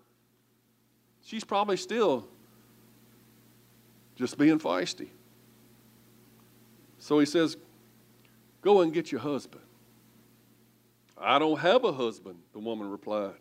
She's 1.25 1.43
probably 1.43 1.77
still 1.77 2.29
just 4.15 4.39
being 4.39 4.61
feisty. 4.61 5.09
So 7.01 7.19
he 7.19 7.27
says, 7.27 7.57
Go 8.63 8.83
and 8.83 8.93
get 8.93 9.11
your 9.11 9.21
husband. 9.21 9.65
I 11.19 11.41
don't 11.41 11.59
have 11.59 11.83
a 11.83 11.91
husband, 11.91 12.39
the 12.53 12.61
woman 12.61 12.89
replied. 12.89 13.35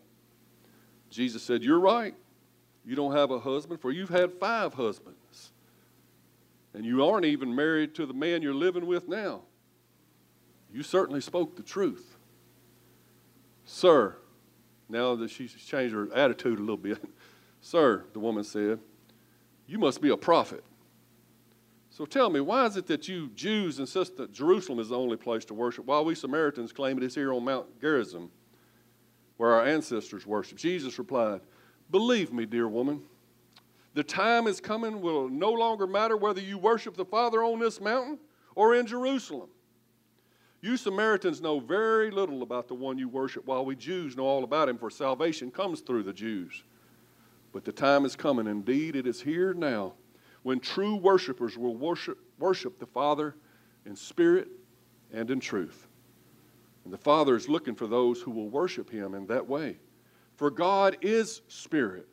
Jesus 1.08 1.40
said, 1.40 1.62
You're 1.62 1.78
right. 1.78 2.16
You 2.84 2.96
don't 2.96 3.12
have 3.12 3.30
a 3.30 3.38
husband, 3.38 3.80
for 3.80 3.92
you've 3.92 4.08
had 4.08 4.32
five 4.40 4.74
husbands. 4.74 5.52
And 6.74 6.84
you 6.84 7.06
aren't 7.06 7.26
even 7.26 7.54
married 7.54 7.94
to 7.94 8.06
the 8.06 8.12
man 8.12 8.42
you're 8.42 8.54
living 8.54 8.86
with 8.86 9.06
now. 9.06 9.42
You 10.76 10.82
certainly 10.82 11.22
spoke 11.22 11.56
the 11.56 11.62
truth. 11.62 12.18
Sir, 13.64 14.14
now 14.90 15.14
that 15.14 15.30
she's 15.30 15.54
changed 15.54 15.94
her 15.94 16.14
attitude 16.14 16.58
a 16.58 16.60
little 16.60 16.76
bit, 16.76 17.02
Sir, 17.62 18.04
the 18.12 18.18
woman 18.20 18.44
said, 18.44 18.78
you 19.66 19.78
must 19.78 20.02
be 20.02 20.10
a 20.10 20.18
prophet. 20.18 20.62
So 21.88 22.04
tell 22.04 22.28
me, 22.28 22.40
why 22.40 22.66
is 22.66 22.76
it 22.76 22.86
that 22.88 23.08
you 23.08 23.30
Jews 23.34 23.78
insist 23.78 24.18
that 24.18 24.32
Jerusalem 24.34 24.78
is 24.78 24.90
the 24.90 24.98
only 24.98 25.16
place 25.16 25.46
to 25.46 25.54
worship, 25.54 25.86
while 25.86 26.04
we 26.04 26.14
Samaritans 26.14 26.72
claim 26.72 26.98
it 26.98 27.04
is 27.04 27.14
here 27.14 27.32
on 27.32 27.42
Mount 27.42 27.80
Gerizim, 27.80 28.30
where 29.38 29.52
our 29.52 29.64
ancestors 29.64 30.26
worshiped? 30.26 30.60
Jesus 30.60 30.98
replied, 30.98 31.40
Believe 31.90 32.34
me, 32.34 32.44
dear 32.44 32.68
woman, 32.68 33.00
the 33.94 34.04
time 34.04 34.46
is 34.46 34.60
coming 34.60 35.00
will 35.00 35.30
no 35.30 35.52
longer 35.52 35.86
matter 35.86 36.18
whether 36.18 36.42
you 36.42 36.58
worship 36.58 36.98
the 36.98 37.06
Father 37.06 37.42
on 37.42 37.60
this 37.60 37.80
mountain 37.80 38.18
or 38.54 38.74
in 38.74 38.86
Jerusalem. 38.86 39.48
You 40.60 40.76
Samaritans 40.76 41.40
know 41.40 41.60
very 41.60 42.10
little 42.10 42.42
about 42.42 42.68
the 42.68 42.74
one 42.74 42.98
you 42.98 43.08
worship, 43.08 43.46
while 43.46 43.64
we 43.64 43.76
Jews 43.76 44.16
know 44.16 44.24
all 44.24 44.44
about 44.44 44.68
him, 44.68 44.78
for 44.78 44.90
salvation 44.90 45.50
comes 45.50 45.80
through 45.80 46.04
the 46.04 46.12
Jews. 46.12 46.64
But 47.52 47.64
the 47.64 47.72
time 47.72 48.04
is 48.04 48.16
coming, 48.16 48.46
indeed, 48.46 48.96
it 48.96 49.06
is 49.06 49.20
here 49.20 49.54
now 49.54 49.94
when 50.46 50.60
true 50.60 50.94
worshipers 50.94 51.58
will 51.58 51.74
worship, 51.74 52.18
worship 52.38 52.78
the 52.78 52.86
Father 52.86 53.34
in 53.84 53.96
spirit 53.96 54.46
and 55.12 55.28
in 55.28 55.40
truth. 55.40 55.88
And 56.84 56.92
the 56.92 56.98
Father 56.98 57.34
is 57.34 57.48
looking 57.48 57.74
for 57.74 57.88
those 57.88 58.22
who 58.22 58.30
will 58.30 58.48
worship 58.48 58.88
Him 58.88 59.14
in 59.14 59.26
that 59.26 59.48
way. 59.48 59.76
For 60.36 60.52
God 60.52 60.98
is 61.02 61.42
spirit. 61.48 62.06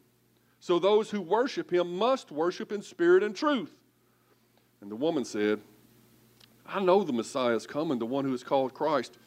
So 0.60 0.80
those 0.80 1.12
who 1.12 1.22
worship 1.22 1.72
Him 1.72 1.96
must 1.96 2.32
worship 2.32 2.72
in 2.72 2.82
spirit 2.82 3.22
and 3.22 3.36
truth. 3.36 3.76
And 4.82 4.90
the 4.90 4.96
woman 4.96 5.26
said, 5.26 5.62
I 6.66 6.80
know 6.80 7.04
the 7.04 7.14
Messiah 7.14 7.56
is 7.56 7.68
coming, 7.68 8.00
the 8.00 8.06
one 8.06 8.26
who 8.26 8.34
is 8.34 8.44
called 8.44 8.74
Christ. 8.74 9.18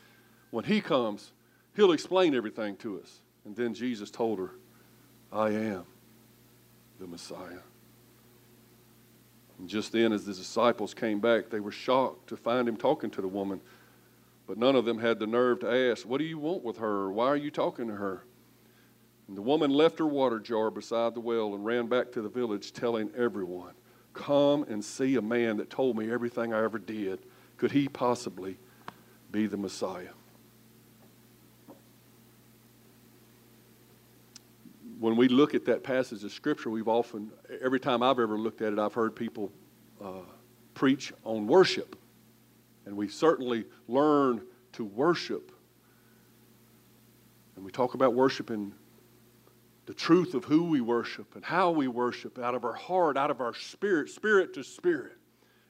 When 0.50 0.64
He 0.64 0.80
comes, 0.80 1.32
He'll 1.74 1.92
explain 1.92 2.34
everything 2.34 2.76
to 2.78 2.98
us. 3.00 3.20
And 3.44 3.54
then 3.54 3.74
Jesus 3.74 4.10
told 4.10 4.38
her, 4.38 4.52
I 5.32 5.50
am 5.50 5.84
the 6.98 7.06
Messiah. 7.06 7.60
And 9.58 9.68
just 9.68 9.92
then, 9.92 10.12
as 10.12 10.24
the 10.24 10.34
disciples 10.34 10.94
came 10.94 11.20
back, 11.20 11.48
they 11.50 11.60
were 11.60 11.70
shocked 11.70 12.28
to 12.28 12.36
find 12.36 12.68
him 12.68 12.76
talking 12.76 13.10
to 13.10 13.20
the 13.20 13.28
woman. 13.28 13.60
But 14.46 14.58
none 14.58 14.76
of 14.76 14.84
them 14.84 14.98
had 14.98 15.18
the 15.18 15.26
nerve 15.26 15.60
to 15.60 15.90
ask, 15.90 16.06
What 16.06 16.18
do 16.18 16.24
you 16.24 16.38
want 16.38 16.62
with 16.62 16.78
her? 16.78 17.10
Why 17.10 17.26
are 17.26 17.36
you 17.36 17.50
talking 17.50 17.88
to 17.88 17.94
her? 17.94 18.24
And 19.28 19.36
the 19.36 19.42
woman 19.42 19.70
left 19.70 19.98
her 19.98 20.06
water 20.06 20.38
jar 20.38 20.70
beside 20.70 21.14
the 21.14 21.20
well 21.20 21.54
and 21.54 21.64
ran 21.64 21.86
back 21.86 22.12
to 22.12 22.22
the 22.22 22.28
village, 22.28 22.72
telling 22.72 23.10
everyone, 23.16 23.74
Come 24.16 24.64
and 24.64 24.85
see 24.85 25.14
a 25.14 25.23
man 25.23 25.58
that 25.58 25.70
told 25.70 25.96
me 25.96 26.11
everything 26.11 26.52
I 26.52 26.64
ever 26.64 26.78
did. 26.78 27.20
Could 27.56 27.73
he 27.73 27.88
possibly 27.88 28.58
be 29.30 29.46
the 29.46 29.56
Messiah? 29.56 30.11
when 34.99 35.16
we 35.16 35.28
look 35.28 35.54
at 35.54 35.64
that 35.66 35.82
passage 35.82 36.25
of 36.25 36.32
Scripture, 36.32 36.70
we've 36.70 36.88
often, 36.88 37.30
every 37.62 37.80
time 37.80 38.02
I've 38.02 38.18
ever 38.18 38.38
looked 38.38 38.62
at 38.62 38.73
it, 38.73 38.78
I've 38.78 38.94
heard 38.94 39.14
people 39.14 39.52
uh, 40.02 40.23
preach 40.75 41.12
on 41.25 41.46
worship. 41.46 41.96
And 42.87 42.96
we 42.96 43.08
certainly 43.08 43.64
learn 43.88 44.42
to 44.73 44.85
worship. 44.85 45.52
And 47.56 47.64
we 47.64 47.70
talk 47.70 47.94
about 47.94 48.14
worshiping 48.14 48.73
the 49.86 49.94
truth 49.94 50.34
of 50.34 50.44
who 50.44 50.64
we 50.64 50.80
worship 50.80 51.36
and 51.36 51.44
how 51.44 51.70
we 51.70 51.86
worship 51.88 52.38
out 52.38 52.54
of 52.54 52.64
our 52.64 52.74
heart, 52.74 53.16
out 53.16 53.30
of 53.30 53.40
our 53.40 53.54
spirit, 53.54 54.10
spirit 54.10 54.52
to 54.54 54.64
spirit. 54.64 55.16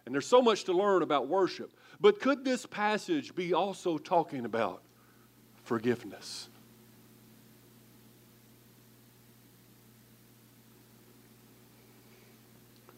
And 0.07 0.15
there's 0.15 0.27
so 0.27 0.41
much 0.41 0.65
to 0.65 0.73
learn 0.73 1.03
about 1.03 1.29
worship. 1.29 1.73
But 2.01 2.21
could 2.21 2.45
this 2.45 2.65
passage 2.65 3.35
be 3.35 3.53
also 3.53 3.99
talking 3.99 4.45
about 4.45 4.83
forgiveness? 5.65 6.49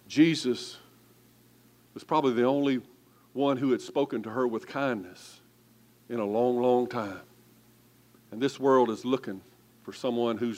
Jesus 0.07 0.79
was 1.95 2.05
probably 2.05 2.33
the 2.33 2.45
only 2.45 2.81
one 3.33 3.57
who 3.57 3.73
had 3.73 3.81
spoken 3.81 4.23
to 4.23 4.31
her 4.31 4.47
with 4.47 4.67
kindness 4.67 5.41
in 6.09 6.21
a 6.21 6.25
long, 6.25 6.61
long 6.61 6.87
time. 6.87 7.21
And 8.31 8.41
this 8.41 8.59
world 8.61 8.91
is 8.91 9.05
looking 9.05 9.41
for 9.83 9.93
someone 9.93 10.39
who 10.39 10.55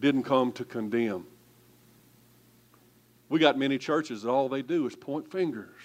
didn't 0.00 0.22
come 0.22 0.52
to 0.52 0.64
condemn. 0.64 1.26
We 3.28 3.38
got 3.38 3.58
many 3.58 3.78
churches 3.78 4.22
that 4.22 4.30
all 4.30 4.48
they 4.48 4.62
do 4.62 4.86
is 4.86 4.96
point 4.96 5.30
fingers. 5.30 5.80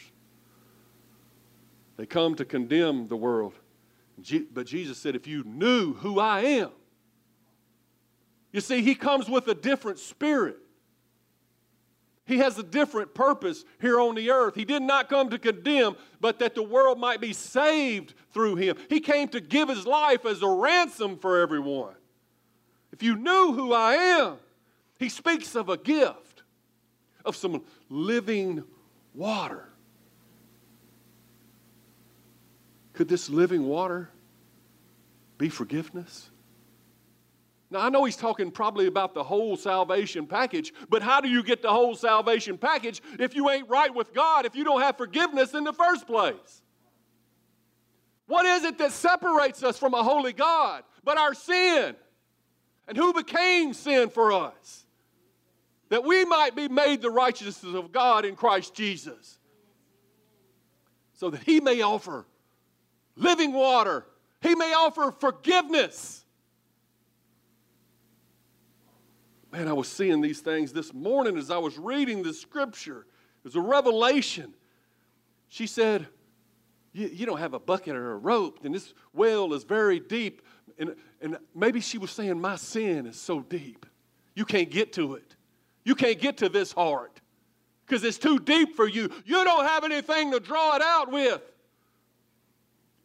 They 1.98 2.06
come 2.06 2.36
to 2.36 2.46
condemn 2.46 3.08
the 3.08 3.18
world. 3.18 3.54
But 4.54 4.68
Jesus 4.68 4.98
said, 4.98 5.16
if 5.16 5.28
you 5.28 5.44
knew 5.44 5.94
who 5.94 6.20
I 6.20 6.42
am, 6.42 6.70
you 8.52 8.62
see, 8.62 8.82
he 8.82 8.96
comes 8.96 9.28
with 9.28 9.48
a 9.48 9.56
different 9.56 10.00
spirit. 10.00 10.58
He 12.26 12.38
has 12.38 12.58
a 12.58 12.64
different 12.64 13.14
purpose 13.14 13.66
here 13.82 14.00
on 14.00 14.16
the 14.16 14.32
earth. 14.32 14.56
He 14.56 14.64
did 14.64 14.82
not 14.82 15.10
come 15.10 15.30
to 15.32 15.40
condemn, 15.40 15.98
but 16.22 16.40
that 16.40 16.56
the 16.56 16.64
world 16.64 17.00
might 17.00 17.20
be 17.20 17.34
saved 17.34 18.14
through 18.32 18.56
him. 18.56 18.78
He 18.90 19.02
came 19.02 19.28
to 19.30 19.42
give 19.42 19.68
his 19.68 19.86
life 19.86 20.26
as 20.26 20.42
a 20.42 20.48
ransom 20.48 21.18
for 21.18 21.42
everyone. 21.42 21.96
If 22.94 23.02
you 23.02 23.16
knew 23.16 23.54
who 23.54 23.74
I 23.74 23.96
am, 23.96 24.36
he 25.00 25.10
speaks 25.10 25.56
of 25.56 25.68
a 25.68 25.78
gift, 25.78 26.44
of 27.26 27.36
some 27.36 27.64
living 27.90 28.64
water. 29.16 29.68
Could 32.94 33.10
this 33.10 33.32
living 33.32 33.66
water 33.66 34.12
be 35.40 35.50
forgiveness? 35.50 36.30
Now, 37.72 37.80
I 37.80 37.90
know 37.90 38.04
he's 38.04 38.16
talking 38.16 38.52
probably 38.52 38.86
about 38.86 39.16
the 39.16 39.24
whole 39.24 39.58
salvation 39.58 40.28
package, 40.28 40.72
but 40.88 41.02
how 41.02 41.20
do 41.20 41.28
you 41.28 41.42
get 41.42 41.64
the 41.64 41.72
whole 41.72 41.96
salvation 41.96 42.60
package 42.60 43.02
if 43.18 43.36
you 43.36 43.50
ain't 43.50 43.68
right 43.68 43.94
with 43.94 44.14
God, 44.14 44.46
if 44.46 44.56
you 44.56 44.64
don't 44.64 44.82
have 44.82 44.98
forgiveness 44.98 45.56
in 45.56 45.64
the 45.64 45.74
first 45.74 46.06
place? 46.06 46.62
What 48.28 48.46
is 48.46 48.64
it 48.64 48.78
that 48.78 48.92
separates 48.92 49.64
us 49.64 49.80
from 49.80 49.96
a 49.96 50.04
holy 50.04 50.34
God 50.34 50.84
but 51.04 51.18
our 51.18 51.34
sin? 51.34 51.96
And 52.88 52.98
who 52.98 53.14
became 53.14 53.74
sin 53.74 54.10
for 54.10 54.32
us? 54.32 54.86
That 55.90 56.04
we 56.04 56.26
might 56.26 56.56
be 56.56 56.68
made 56.68 57.02
the 57.02 57.12
righteousness 57.12 57.76
of 57.76 57.92
God 57.92 58.26
in 58.26 58.36
Christ 58.36 58.74
Jesus. 58.74 59.40
So 61.14 61.30
that 61.30 61.44
He 61.44 61.60
may 61.60 61.82
offer 61.82 62.26
living 63.16 63.54
water, 63.54 64.06
He 64.42 64.56
may 64.56 64.74
offer 64.74 65.12
forgiveness. 65.12 66.26
Man, 69.52 69.68
I 69.68 69.74
was 69.74 69.88
seeing 69.88 70.20
these 70.20 70.40
things 70.40 70.74
this 70.74 70.92
morning 70.96 71.38
as 71.38 71.52
I 71.52 71.60
was 71.60 71.78
reading 71.78 72.24
the 72.24 72.34
scripture. 72.34 73.02
It 73.02 73.44
was 73.44 73.56
a 73.56 73.62
revelation. 73.62 74.56
She 75.48 75.68
said, 75.68 76.08
you, 76.92 77.08
you 77.08 77.26
don't 77.28 77.38
have 77.38 77.54
a 77.54 77.60
bucket 77.60 77.96
or 77.96 78.14
a 78.14 78.18
rope, 78.18 78.60
and 78.64 78.74
this 78.74 78.96
well 79.14 79.54
is 79.54 79.64
very 79.64 80.00
deep. 80.00 80.42
And, 80.80 80.96
and 81.24 81.38
maybe 81.56 81.80
she 81.80 81.98
was 81.98 82.12
saying, 82.12 82.40
My 82.40 82.58
sin 82.58 83.08
is 83.08 83.20
so 83.20 83.40
deep. 83.40 83.86
You 84.36 84.46
can't 84.46 84.70
get 84.70 84.94
to 84.94 85.16
it. 85.16 85.36
You 85.86 85.96
can't 85.96 86.20
get 86.20 86.38
to 86.38 86.50
this 86.50 86.72
heart 86.72 87.22
because 87.86 88.04
it's 88.04 88.18
too 88.18 88.40
deep 88.40 88.76
for 88.76 88.88
you. 88.88 89.10
You 89.26 89.44
don't 89.44 89.66
have 89.66 89.86
anything 89.86 90.32
to 90.32 90.40
draw 90.40 90.76
it 90.76 90.82
out 90.82 91.12
with. 91.12 91.42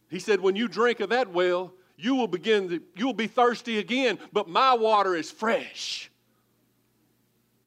He 0.09 0.19
said, 0.19 0.41
When 0.41 0.55
you 0.55 0.67
drink 0.67 0.99
of 0.99 1.09
that 1.09 1.31
well, 1.31 1.73
you 1.97 2.15
will 2.15 2.27
begin 2.27 2.69
to, 2.69 2.81
you 2.95 3.05
will 3.05 3.13
be 3.13 3.27
thirsty 3.27 3.79
again, 3.79 4.19
but 4.33 4.49
my 4.49 4.73
water 4.73 5.15
is 5.15 5.31
fresh. 5.31 6.11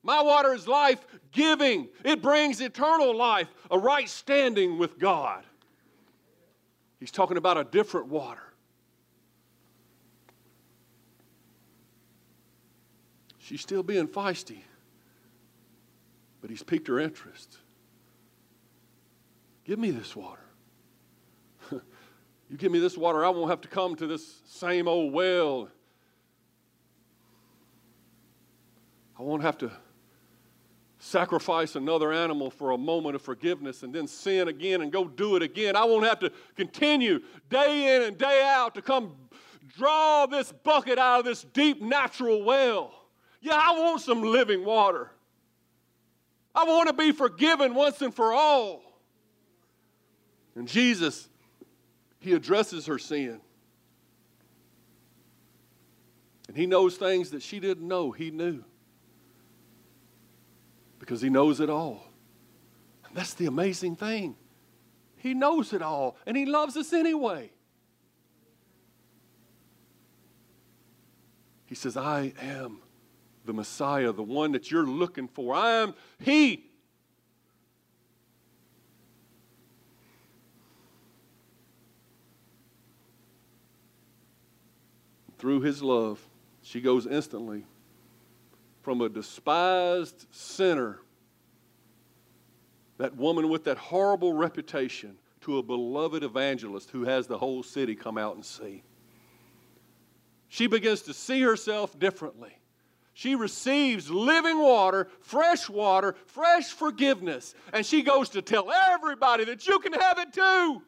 My 0.02 0.21
water 0.21 0.52
is 0.52 0.68
life 0.68 0.99
giving. 1.30 1.88
It 2.04 2.21
brings 2.21 2.61
eternal 2.61 3.16
life, 3.16 3.49
a 3.71 3.78
right 3.78 4.09
standing 4.09 4.76
with 4.76 4.99
God. 4.99 5.44
He's 7.00 7.12
talking 7.12 7.37
about 7.37 7.56
a 7.56 7.64
different 7.64 8.09
water. 8.09 8.51
She's 13.52 13.61
still 13.61 13.82
being 13.82 14.09
feisty, 14.09 14.61
but 16.40 16.49
he's 16.49 16.62
piqued 16.62 16.88
her 16.88 16.99
interest. 16.99 17.59
Give 19.66 19.78
me 19.78 19.90
this 19.90 20.16
water. 20.16 20.40
you 21.71 22.56
give 22.56 22.73
me 22.73 22.78
this 22.78 22.97
water, 22.97 23.23
I 23.23 23.28
won't 23.28 23.50
have 23.50 23.61
to 23.61 23.68
come 23.68 23.94
to 23.97 24.06
this 24.06 24.40
same 24.47 24.88
old 24.88 25.12
well. 25.12 25.68
I 29.18 29.23
won't 29.23 29.42
have 29.42 29.59
to 29.59 29.71
sacrifice 30.99 31.76
another 31.76 32.11
animal 32.11 32.50
for 32.50 32.71
a 32.71 32.78
moment 32.78 33.16
of 33.16 33.21
forgiveness 33.21 33.82
and 33.82 33.92
then 33.92 34.06
sin 34.06 34.49
again 34.49 34.80
and 34.80 34.90
go 34.90 35.04
do 35.04 35.37
it 35.37 35.42
again. 35.42 35.76
I 35.76 35.85
won't 35.85 36.06
have 36.06 36.21
to 36.21 36.32
continue 36.56 37.21
day 37.50 37.97
in 37.97 38.02
and 38.04 38.16
day 38.16 38.50
out 38.50 38.75
to 38.76 38.80
come 38.80 39.14
draw 39.76 40.25
this 40.25 40.50
bucket 40.50 40.99
out 40.99 41.18
of 41.18 41.26
this 41.26 41.44
deep 41.52 41.82
natural 41.82 42.44
well. 42.44 42.94
Yeah, 43.42 43.61
I 43.61 43.78
want 43.78 44.00
some 44.00 44.22
living 44.22 44.64
water. 44.64 45.11
I 46.54 46.64
want 46.64 46.88
to 46.88 46.94
be 46.94 47.11
forgiven 47.11 47.75
once 47.75 48.00
and 48.00 48.14
for 48.14 48.32
all. 48.32 48.82
And 50.54 50.68
Jesus, 50.68 51.28
He 52.20 52.34
addresses 52.34 52.87
her 52.87 52.99
sin. 52.99 53.40
And 56.46 56.56
He 56.56 56.66
knows 56.66 56.96
things 56.96 57.30
that 57.30 57.42
she 57.42 57.58
didn't 57.58 57.87
know 57.87 58.12
He 58.12 58.30
knew 58.30 58.62
because 61.00 61.20
He 61.20 61.28
knows 61.28 61.58
it 61.58 61.68
all. 61.68 62.06
And 63.08 63.16
that's 63.16 63.34
the 63.34 63.46
amazing 63.46 63.96
thing. 63.96 64.37
He 65.16 65.34
knows 65.34 65.72
it 65.72 65.82
all, 65.82 66.16
and 66.26 66.37
He 66.37 66.46
loves 66.46 66.76
us 66.76 66.92
anyway. 66.92 67.50
He 71.66 71.75
says, 71.75 71.96
I 71.96 72.34
am 72.40 72.82
the 73.44 73.52
Messiah, 73.52 74.12
the 74.12 74.22
one 74.22 74.52
that 74.52 74.70
you're 74.70 74.87
looking 74.87 75.28
for. 75.28 75.55
I 75.55 75.72
am 75.83 75.94
He. 76.20 76.70
Through 85.38 85.62
His 85.62 85.83
love, 85.83 86.24
she 86.62 86.81
goes 86.81 87.07
instantly 87.07 87.64
from 88.83 89.00
a 89.00 89.09
despised 89.09 90.26
sinner, 90.31 91.00
that 92.98 93.16
woman 93.16 93.48
with 93.48 93.64
that 93.64 93.78
horrible 93.78 94.33
reputation, 94.33 95.16
to 95.40 95.59
a 95.59 95.62
beloved 95.62 96.22
evangelist 96.22 96.90
who 96.90 97.02
has 97.02 97.26
the 97.26 97.37
whole 97.37 97.64
city 97.64 97.96
come 97.96 98.16
out 98.16 98.37
and 98.37 98.44
see. 98.44 98.83
She 100.48 100.68
begins 100.68 101.02
to 101.02 101.14
see 101.14 101.40
herself 101.40 101.98
differently. 101.98 102.57
She 103.14 103.35
receives 103.35 104.11
living 104.11 104.59
water, 104.59 105.09
fresh 105.20 105.68
water, 105.68 106.14
fresh 106.27 106.68
forgiveness, 106.68 107.55
and 107.72 107.85
she 107.85 108.03
goes 108.03 108.31
to 108.31 108.42
tell 108.42 108.70
everybody 108.72 109.44
that 109.44 109.66
you 109.66 109.79
can 109.81 109.92
have 109.92 110.18
it 110.18 110.33
too. 110.33 110.83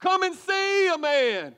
Come 0.00 0.22
and 0.22 0.34
see 0.34 0.88
a 0.88 0.98
man. 0.98 1.54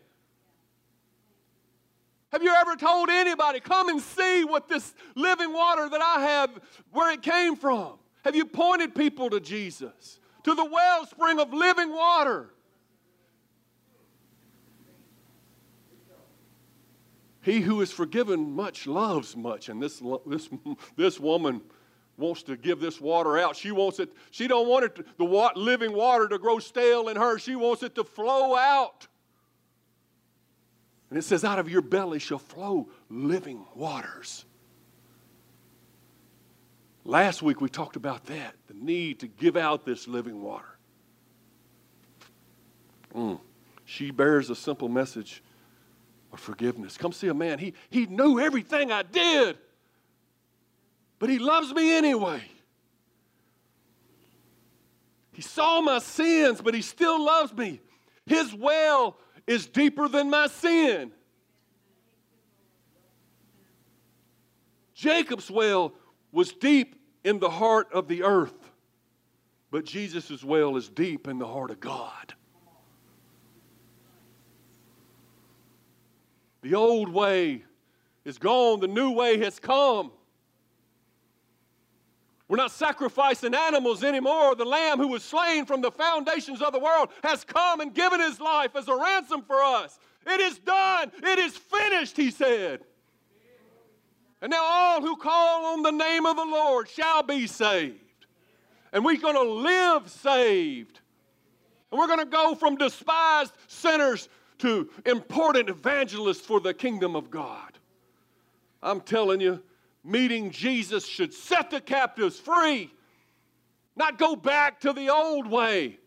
Have 2.31 2.43
you 2.43 2.53
ever 2.55 2.77
told 2.77 3.11
anybody, 3.11 3.61
come 3.61 3.89
and 3.89 4.01
see 4.01 4.45
what 4.45 4.69
this 4.69 4.95
living 5.15 5.53
water 5.53 5.89
that 5.89 6.01
I 6.01 6.21
have, 6.21 6.51
where 6.91 7.13
it 7.13 7.23
came 7.23 7.57
from? 7.57 7.99
Have 8.25 8.35
you 8.35 8.45
pointed 8.45 8.95
people 8.95 9.29
to 9.31 9.41
Jesus, 9.41 10.19
to 10.45 10.55
the 10.55 10.65
wellspring 10.65 11.41
of 11.41 11.53
living 11.53 11.91
water? 11.91 12.55
He 17.43 17.61
who 17.61 17.81
is 17.81 17.91
forgiven 17.91 18.55
much 18.55 18.87
loves 18.87 19.37
much. 19.37 19.69
And 19.69 19.83
this, 19.83 20.01
this, 20.27 20.49
this 20.97 21.21
woman 21.21 21.61
wants 22.17 22.45
to 22.45 22.57
give 22.57 22.81
this 22.81 23.01
water 23.01 23.39
out. 23.39 23.57
She 23.57 23.73
wants 23.73 23.99
it, 23.99 24.11
she 24.31 24.47
don't 24.47 24.69
want 24.69 24.85
it, 24.85 24.95
to, 24.97 25.05
the 25.19 25.53
living 25.57 25.93
water 25.93 26.29
to 26.29 26.39
grow 26.39 26.59
stale 26.61 27.09
in 27.09 27.17
her. 27.17 27.39
She 27.39 27.57
wants 27.57 27.83
it 27.83 27.95
to 27.97 28.05
flow 28.05 28.57
out. 28.57 29.09
And 31.11 31.19
it 31.19 31.23
says, 31.23 31.45
out 31.45 31.59
of 31.59 31.69
your 31.69 31.83
belly 31.83 32.19
shall 32.19 32.39
flow 32.39 32.89
living 33.11 33.67
waters. 33.75 34.47
Last 37.05 37.43
week 37.43 37.61
we 37.61 37.69
talked 37.69 37.97
about 37.97 38.25
that 38.27 38.55
the 38.69 38.75
need 38.75 39.19
to 39.21 39.27
give 39.27 39.57
out 39.57 39.85
this 39.85 40.07
living 40.07 40.41
water. 40.41 40.79
Mm. 43.15 43.41
She 43.85 44.11
bears 44.11 44.49
a 44.49 44.55
simple 44.55 44.89
message 44.89 45.43
of 46.33 46.41
forgiveness. 46.41 46.97
Come 46.97 47.13
see 47.13 47.29
a 47.29 47.35
man. 47.35 47.59
He, 47.59 47.75
he 47.91 48.07
knew 48.07 48.41
everything 48.41 48.91
I 48.91 49.03
did, 49.03 49.59
but 51.19 51.29
he 51.29 51.39
loves 51.39 51.73
me 51.73 51.93
anyway. 51.93 52.43
He 55.33 55.43
saw 55.43 55.81
my 55.81 55.99
sins, 55.99 56.61
but 56.61 56.75
he 56.75 56.83
still 56.83 57.25
loves 57.25 57.53
me. 57.55 57.81
His 58.27 58.55
well 58.55 59.17
is 59.47 59.67
deeper 59.67 60.09
than 60.09 60.31
my 60.31 60.47
sin. 60.47 61.11
Jacob's 64.95 65.51
well 65.51 65.95
was 66.31 66.53
deep 66.53 66.95
in 67.25 67.41
the 67.41 67.51
heart 67.51 67.89
of 67.93 68.09
the 68.09 68.23
earth, 68.23 68.55
but 69.71 69.85
Jesus' 69.85 70.45
well 70.45 70.77
is 70.77 70.89
deep 70.89 71.27
in 71.27 71.39
the 71.39 71.47
heart 71.47 71.71
of 71.71 71.81
God. 71.81 72.22
The 76.63 76.75
old 76.75 77.09
way 77.09 77.65
is 78.25 78.39
gone, 78.39 78.81
the 78.81 78.87
new 78.87 79.11
way 79.11 79.39
has 79.39 79.59
come. 79.59 80.13
We're 82.49 82.57
not 82.57 82.71
sacrificing 82.71 83.55
animals 83.55 84.05
anymore. 84.05 84.55
The 84.55 84.65
Lamb 84.65 84.99
who 84.99 85.09
was 85.09 85.25
slain 85.25 85.65
from 85.65 85.81
the 85.81 85.91
foundations 85.91 86.61
of 86.61 86.73
the 86.73 86.79
world 86.79 87.09
has 87.25 87.45
come 87.45 87.81
and 87.81 87.95
given 87.95 88.21
his 88.21 88.41
life 88.41 88.77
as 88.77 88.89
a 88.89 88.95
ransom 88.95 89.43
for 89.43 89.63
us. 89.63 89.99
It 90.27 90.41
is 90.41 90.59
done. 90.59 91.11
It 91.23 91.39
is 91.39 91.57
finished, 91.57 92.17
he 92.17 92.31
said. 92.31 92.85
And 94.43 94.51
now 94.51 94.63
all 94.63 95.01
who 95.01 95.17
call 95.17 95.73
on 95.73 95.83
the 95.83 95.93
name 95.93 96.27
of 96.27 96.37
the 96.37 96.45
Lord 96.45 96.89
shall 96.89 97.23
be 97.23 97.47
saved. 97.47 98.27
And 98.93 99.05
we're 99.05 99.17
going 99.17 99.35
to 99.35 99.51
live 99.51 100.11
saved. 100.11 101.01
And 101.91 101.99
we're 101.99 102.07
going 102.07 102.19
to 102.19 102.27
go 102.27 102.55
from 102.55 102.77
despised 102.77 103.55
sinners 103.67 104.29
to 104.63 104.89
important 105.07 105.69
evangelists 105.69 106.47
for 106.47 106.61
the 106.61 106.73
kingdom 106.73 107.17
of 107.17 107.31
God. 107.31 107.79
I'm 108.81 109.01
telling 109.01 109.41
you, 109.41 109.61
meeting 110.05 110.53
Jesus 110.53 111.05
should 111.05 111.35
set 111.35 111.71
the 111.71 111.81
captives 111.81 112.39
free, 112.39 112.93
not 113.97 114.19
go 114.19 114.37
back 114.37 114.81
to 114.83 114.93
the 114.93 115.11
old 115.11 115.49
way, 115.49 115.99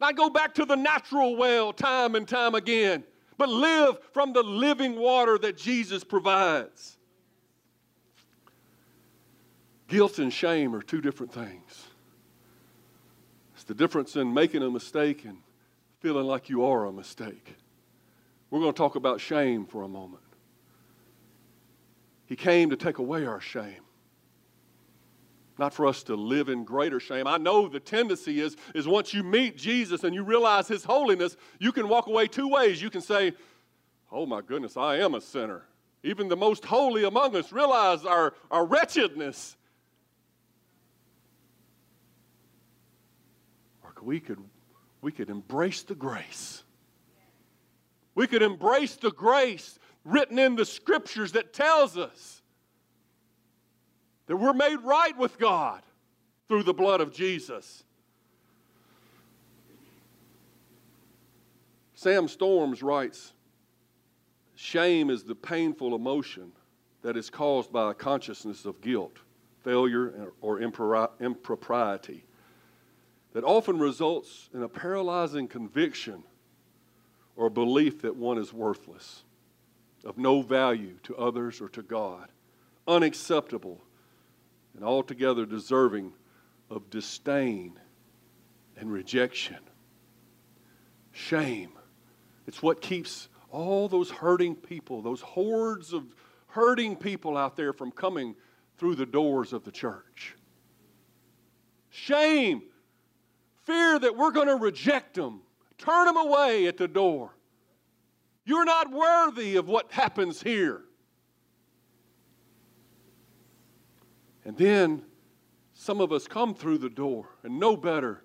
not 0.00 0.16
go 0.16 0.30
back 0.30 0.54
to 0.54 0.64
the 0.64 0.76
natural 0.76 1.36
well 1.36 1.72
time 1.72 2.14
and 2.14 2.26
time 2.26 2.54
again, 2.54 3.02
but 3.36 3.48
live 3.48 3.98
from 4.12 4.32
the 4.32 4.44
living 4.44 4.94
water 4.94 5.36
that 5.38 5.56
Jesus 5.56 6.04
provides. 6.04 6.96
Guilt 9.88 10.20
and 10.20 10.32
shame 10.32 10.72
are 10.74 10.82
two 10.82 11.00
different 11.00 11.32
things. 11.32 11.88
It's 13.54 13.64
the 13.64 13.74
difference 13.74 14.14
in 14.14 14.32
making 14.32 14.62
a 14.62 14.70
mistake 14.70 15.24
and 15.24 15.38
feeling 15.98 16.26
like 16.26 16.48
you 16.48 16.64
are 16.64 16.84
a 16.84 16.92
mistake. 16.92 17.56
We're 18.54 18.60
going 18.60 18.72
to 18.72 18.78
talk 18.78 18.94
about 18.94 19.20
shame 19.20 19.66
for 19.66 19.82
a 19.82 19.88
moment. 19.88 20.22
He 22.26 22.36
came 22.36 22.70
to 22.70 22.76
take 22.76 22.98
away 22.98 23.26
our 23.26 23.40
shame. 23.40 23.82
Not 25.58 25.74
for 25.74 25.88
us 25.88 26.04
to 26.04 26.14
live 26.14 26.48
in 26.48 26.62
greater 26.62 27.00
shame. 27.00 27.26
I 27.26 27.36
know 27.36 27.66
the 27.66 27.80
tendency 27.80 28.40
is, 28.40 28.56
is 28.72 28.86
once 28.86 29.12
you 29.12 29.24
meet 29.24 29.56
Jesus 29.56 30.04
and 30.04 30.14
you 30.14 30.22
realize 30.22 30.68
his 30.68 30.84
holiness, 30.84 31.36
you 31.58 31.72
can 31.72 31.88
walk 31.88 32.06
away 32.06 32.28
two 32.28 32.46
ways. 32.46 32.80
You 32.80 32.90
can 32.90 33.00
say, 33.00 33.32
Oh 34.12 34.24
my 34.24 34.40
goodness, 34.40 34.76
I 34.76 34.98
am 34.98 35.16
a 35.16 35.20
sinner. 35.20 35.64
Even 36.04 36.28
the 36.28 36.36
most 36.36 36.64
holy 36.64 37.02
among 37.02 37.34
us 37.34 37.50
realize 37.50 38.04
our, 38.04 38.34
our 38.52 38.64
wretchedness. 38.64 39.56
Or 43.82 43.92
we 44.00 44.20
could, 44.20 44.38
we 45.02 45.10
could 45.10 45.28
embrace 45.28 45.82
the 45.82 45.96
grace. 45.96 46.63
We 48.14 48.26
could 48.26 48.42
embrace 48.42 48.96
the 48.96 49.10
grace 49.10 49.78
written 50.04 50.38
in 50.38 50.56
the 50.56 50.64
scriptures 50.64 51.32
that 51.32 51.52
tells 51.52 51.96
us 51.96 52.42
that 54.26 54.36
we're 54.36 54.52
made 54.52 54.76
right 54.76 55.16
with 55.16 55.38
God 55.38 55.82
through 56.48 56.62
the 56.62 56.74
blood 56.74 57.00
of 57.00 57.12
Jesus. 57.12 57.84
Sam 61.94 62.28
Storms 62.28 62.82
writes 62.82 63.32
Shame 64.56 65.10
is 65.10 65.24
the 65.24 65.34
painful 65.34 65.94
emotion 65.94 66.52
that 67.02 67.16
is 67.16 67.28
caused 67.28 67.72
by 67.72 67.90
a 67.90 67.94
consciousness 67.94 68.64
of 68.64 68.80
guilt, 68.80 69.18
failure, 69.62 70.32
or 70.40 70.60
impropriety 70.60 72.24
that 73.32 73.44
often 73.44 73.78
results 73.78 74.48
in 74.54 74.62
a 74.62 74.68
paralyzing 74.68 75.48
conviction 75.48 76.22
or 77.36 77.46
a 77.46 77.50
belief 77.50 78.02
that 78.02 78.16
one 78.16 78.38
is 78.38 78.52
worthless, 78.52 79.24
of 80.04 80.18
no 80.18 80.42
value 80.42 80.94
to 81.02 81.16
others 81.16 81.60
or 81.60 81.68
to 81.70 81.82
God, 81.82 82.28
unacceptable, 82.86 83.80
and 84.74 84.84
altogether 84.84 85.46
deserving 85.46 86.12
of 86.70 86.90
disdain 86.90 87.78
and 88.76 88.92
rejection. 88.92 89.58
Shame. 91.12 91.72
It's 92.46 92.62
what 92.62 92.80
keeps 92.80 93.28
all 93.50 93.88
those 93.88 94.10
hurting 94.10 94.56
people, 94.56 95.00
those 95.00 95.20
hordes 95.20 95.92
of 95.92 96.04
hurting 96.48 96.96
people 96.96 97.36
out 97.36 97.56
there 97.56 97.72
from 97.72 97.90
coming 97.90 98.34
through 98.76 98.96
the 98.96 99.06
doors 99.06 99.52
of 99.52 99.64
the 99.64 99.70
church. 99.70 100.36
Shame. 101.90 102.62
Fear 103.62 104.00
that 104.00 104.16
we're 104.16 104.32
going 104.32 104.48
to 104.48 104.56
reject 104.56 105.14
them, 105.14 105.40
turn 105.84 106.06
them 106.06 106.16
away 106.16 106.66
at 106.66 106.76
the 106.76 106.88
door. 106.88 107.34
You're 108.44 108.64
not 108.64 108.90
worthy 108.90 109.56
of 109.56 109.68
what 109.68 109.92
happens 109.92 110.42
here. 110.42 110.82
And 114.44 114.56
then 114.56 115.02
some 115.72 116.00
of 116.00 116.12
us 116.12 116.26
come 116.26 116.54
through 116.54 116.78
the 116.78 116.90
door 116.90 117.28
and 117.42 117.58
know 117.58 117.76
better, 117.76 118.22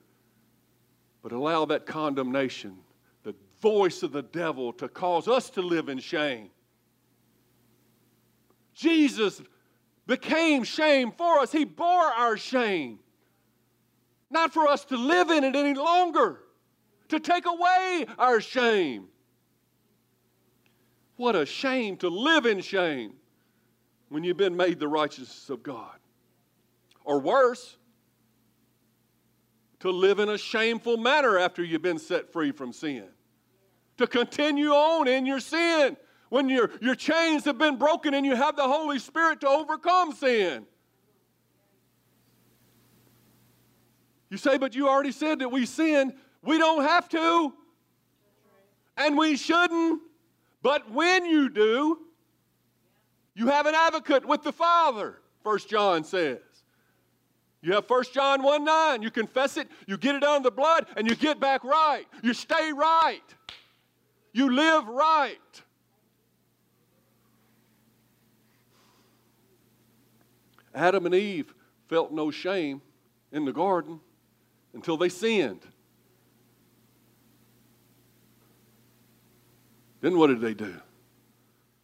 but 1.21 1.31
allow 1.31 1.65
that 1.65 1.85
condemnation, 1.85 2.77
the 3.23 3.33
voice 3.61 4.03
of 4.03 4.11
the 4.11 4.23
devil, 4.23 4.73
to 4.73 4.89
cause 4.89 5.27
us 5.27 5.49
to 5.51 5.61
live 5.61 5.87
in 5.89 5.99
shame. 5.99 6.49
Jesus 8.73 9.41
became 10.05 10.63
shame 10.63 11.11
for 11.11 11.39
us, 11.39 11.51
He 11.51 11.65
bore 11.65 11.87
our 11.87 12.37
shame. 12.37 12.99
Not 14.29 14.53
for 14.53 14.67
us 14.67 14.85
to 14.85 14.97
live 14.97 15.29
in 15.29 15.43
it 15.43 15.55
any 15.55 15.73
longer, 15.73 16.41
to 17.09 17.19
take 17.19 17.45
away 17.45 18.05
our 18.17 18.39
shame. 18.39 19.07
What 21.17 21.35
a 21.35 21.45
shame 21.45 21.97
to 21.97 22.07
live 22.07 22.45
in 22.45 22.61
shame 22.61 23.13
when 24.07 24.23
you've 24.23 24.37
been 24.37 24.55
made 24.55 24.79
the 24.79 24.87
righteousness 24.87 25.49
of 25.49 25.61
God. 25.61 25.97
Or 27.03 27.19
worse, 27.19 27.77
to 29.79 29.89
live 29.91 30.19
in 30.19 30.29
a 30.29 30.37
shameful 30.37 30.97
manner 30.97 31.37
after 31.37 31.63
you've 31.63 31.81
been 31.81 31.99
set 31.99 32.31
free 32.31 32.51
from 32.51 32.71
sin. 32.71 33.05
To 33.97 34.07
continue 34.07 34.69
on 34.69 35.07
in 35.07 35.25
your 35.25 35.39
sin 35.39 35.97
when 36.29 36.47
your, 36.47 36.69
your 36.79 36.95
chains 36.95 37.45
have 37.45 37.57
been 37.57 37.77
broken 37.77 38.13
and 38.13 38.25
you 38.25 38.35
have 38.35 38.55
the 38.55 38.63
Holy 38.63 38.99
Spirit 38.99 39.41
to 39.41 39.47
overcome 39.47 40.13
sin. 40.13 40.65
You 44.29 44.37
say, 44.37 44.57
but 44.57 44.75
you 44.75 44.87
already 44.87 45.11
said 45.11 45.39
that 45.39 45.49
we 45.49 45.65
sin. 45.65 46.13
We 46.43 46.57
don't 46.57 46.83
have 46.83 47.09
to. 47.09 47.53
And 48.97 49.17
we 49.17 49.37
shouldn't. 49.37 50.01
But 50.61 50.91
when 50.91 51.25
you 51.25 51.49
do, 51.49 51.99
you 53.33 53.47
have 53.47 53.65
an 53.65 53.75
advocate 53.75 54.25
with 54.25 54.43
the 54.43 54.51
Father, 54.51 55.19
First 55.43 55.69
John 55.69 56.03
says. 56.03 56.39
You 57.61 57.73
have 57.73 57.87
First 57.87 58.13
John 58.13 58.41
1 58.41 58.63
9. 58.63 59.01
You 59.01 59.11
confess 59.11 59.57
it, 59.57 59.67
you 59.85 59.97
get 59.97 60.15
it 60.15 60.23
under 60.23 60.49
the 60.49 60.51
blood, 60.51 60.87
and 60.95 61.09
you 61.09 61.15
get 61.15 61.39
back 61.39 61.63
right. 61.63 62.05
You 62.21 62.33
stay 62.33 62.71
right. 62.73 63.21
You 64.33 64.53
live 64.53 64.87
right. 64.87 65.37
Adam 70.73 71.05
and 71.05 71.15
Eve 71.15 71.53
felt 71.87 72.11
no 72.11 72.31
shame 72.31 72.81
in 73.31 73.43
the 73.43 73.51
garden 73.51 73.99
until 74.73 74.97
they 74.97 75.09
sinned. 75.09 75.65
Then 80.01 80.17
what 80.17 80.27
did 80.27 80.41
they 80.41 80.53
do? 80.53 80.75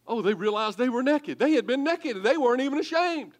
Oh, 0.06 0.22
they 0.22 0.34
realized 0.34 0.78
they 0.78 0.88
were 0.88 1.02
naked. 1.02 1.38
They 1.38 1.52
had 1.52 1.66
been 1.66 1.84
naked 1.84 2.22
they 2.22 2.36
weren't 2.36 2.60
even 2.60 2.78
ashamed. 2.78 3.32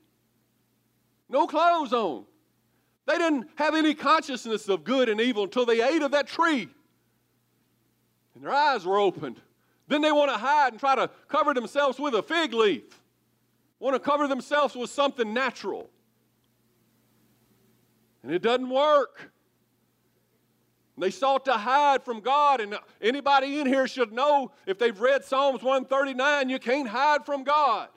No 1.28 1.46
clothes 1.46 1.92
on. 1.92 2.24
They 3.06 3.18
didn't 3.18 3.48
have 3.54 3.74
any 3.74 3.94
consciousness 3.94 4.68
of 4.68 4.84
good 4.84 5.08
and 5.08 5.20
evil 5.20 5.44
until 5.44 5.64
they 5.64 5.82
ate 5.82 6.02
of 6.02 6.10
that 6.10 6.26
tree. 6.26 6.68
And 8.34 8.44
their 8.44 8.52
eyes 8.52 8.84
were 8.84 8.98
opened. 8.98 9.40
Then 9.88 10.02
they 10.02 10.10
want 10.12 10.30
to 10.32 10.36
hide 10.36 10.72
and 10.72 10.80
try 10.80 10.96
to 10.96 11.08
cover 11.28 11.54
themselves 11.54 11.98
with 11.98 12.14
a 12.14 12.22
fig 12.22 12.52
leaf. 12.52 12.82
Want 13.78 13.94
to 13.94 14.00
cover 14.00 14.26
themselves 14.26 14.74
with 14.74 14.90
something 14.90 15.32
natural. 15.32 15.88
And 18.22 18.32
it 18.32 18.42
doesn't 18.42 18.68
work. 18.68 19.30
They 20.98 21.10
sought 21.10 21.44
to 21.44 21.52
hide 21.52 22.02
from 22.02 22.20
God, 22.20 22.60
and 22.60 22.78
anybody 23.02 23.60
in 23.60 23.66
here 23.66 23.86
should 23.86 24.12
know 24.12 24.52
if 24.66 24.78
they've 24.78 24.98
read 24.98 25.24
Psalms 25.24 25.62
139, 25.62 26.48
you 26.48 26.58
can't 26.58 26.88
hide 26.88 27.26
from 27.26 27.44
God. 27.44 27.88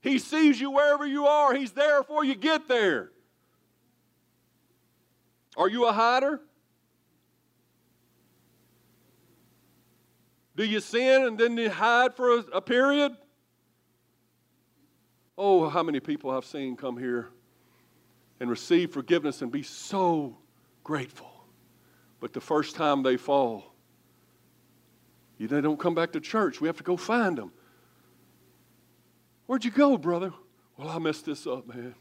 He 0.00 0.18
sees 0.18 0.60
you 0.60 0.72
wherever 0.72 1.06
you 1.06 1.26
are, 1.26 1.54
He's 1.54 1.70
there 1.70 2.00
before 2.00 2.24
you 2.24 2.34
get 2.34 2.66
there. 2.66 3.12
Are 5.56 5.68
you 5.68 5.86
a 5.86 5.92
hider? 5.92 6.40
Do 10.56 10.64
you 10.64 10.80
sin 10.80 11.24
and 11.24 11.38
then 11.38 11.56
you 11.56 11.70
hide 11.70 12.14
for 12.14 12.38
a, 12.38 12.44
a 12.54 12.60
period? 12.60 13.16
Oh, 15.38 15.68
how 15.68 15.82
many 15.82 16.00
people 16.00 16.30
I've 16.30 16.44
seen 16.44 16.76
come 16.76 16.98
here 16.98 17.28
and 18.40 18.50
receive 18.50 18.92
forgiveness 18.92 19.40
and 19.40 19.52
be 19.52 19.62
so 19.62 20.36
grateful. 20.84 21.30
But 22.20 22.32
the 22.32 22.40
first 22.40 22.76
time 22.76 23.02
they 23.02 23.16
fall, 23.16 23.72
they 25.38 25.60
don't 25.60 25.78
come 25.78 25.94
back 25.94 26.12
to 26.12 26.20
church. 26.20 26.60
We 26.60 26.68
have 26.68 26.76
to 26.76 26.84
go 26.84 26.96
find 26.96 27.36
them. 27.36 27.52
Where'd 29.46 29.64
you 29.64 29.72
go, 29.72 29.98
brother? 29.98 30.32
Well, 30.76 30.88
I 30.88 30.98
messed 30.98 31.26
this 31.26 31.46
up, 31.46 31.66
man. 31.66 31.94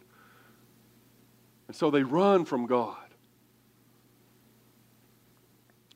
And 1.67 1.75
so 1.75 1.89
they 1.89 2.03
run 2.03 2.45
from 2.45 2.67
God. 2.67 2.97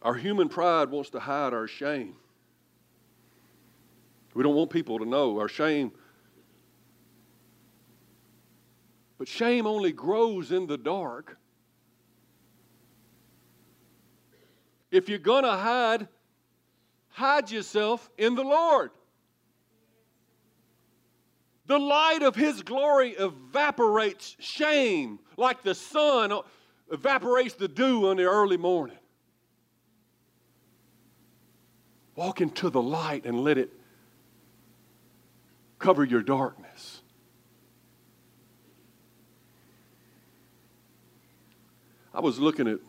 Our 0.01 0.15
human 0.15 0.49
pride 0.49 0.89
wants 0.89 1.09
to 1.11 1.19
hide 1.19 1.53
our 1.53 1.67
shame. 1.67 2.15
We 4.33 4.43
don't 4.43 4.55
want 4.55 4.69
people 4.69 4.99
to 4.99 5.05
know 5.05 5.39
our 5.39 5.47
shame. 5.47 5.91
But 9.17 9.27
shame 9.27 9.65
only 9.65 9.91
grows 9.91 10.51
in 10.51 10.67
the 10.67 10.77
dark 10.77 11.37
If 14.95 15.09
you're 15.09 15.19
going 15.19 15.43
to 15.43 15.51
hide, 15.51 16.07
hide 17.09 17.51
yourself 17.51 18.09
in 18.17 18.33
the 18.35 18.45
Lord. 18.45 18.91
The 21.65 21.77
light 21.77 22.23
of 22.23 22.33
His 22.33 22.61
glory 22.61 23.09
evaporates 23.09 24.37
shame 24.39 25.19
like 25.35 25.63
the 25.63 25.75
sun 25.75 26.31
evaporates 26.89 27.55
the 27.55 27.67
dew 27.67 28.09
in 28.09 28.15
the 28.15 28.23
early 28.23 28.55
morning. 28.55 28.97
Walk 32.15 32.39
into 32.39 32.69
the 32.69 32.81
light 32.81 33.25
and 33.25 33.41
let 33.41 33.57
it 33.57 33.73
cover 35.77 36.05
your 36.05 36.21
darkness. 36.21 37.01
I 42.13 42.21
was 42.21 42.39
looking 42.39 42.69
at 42.69 42.79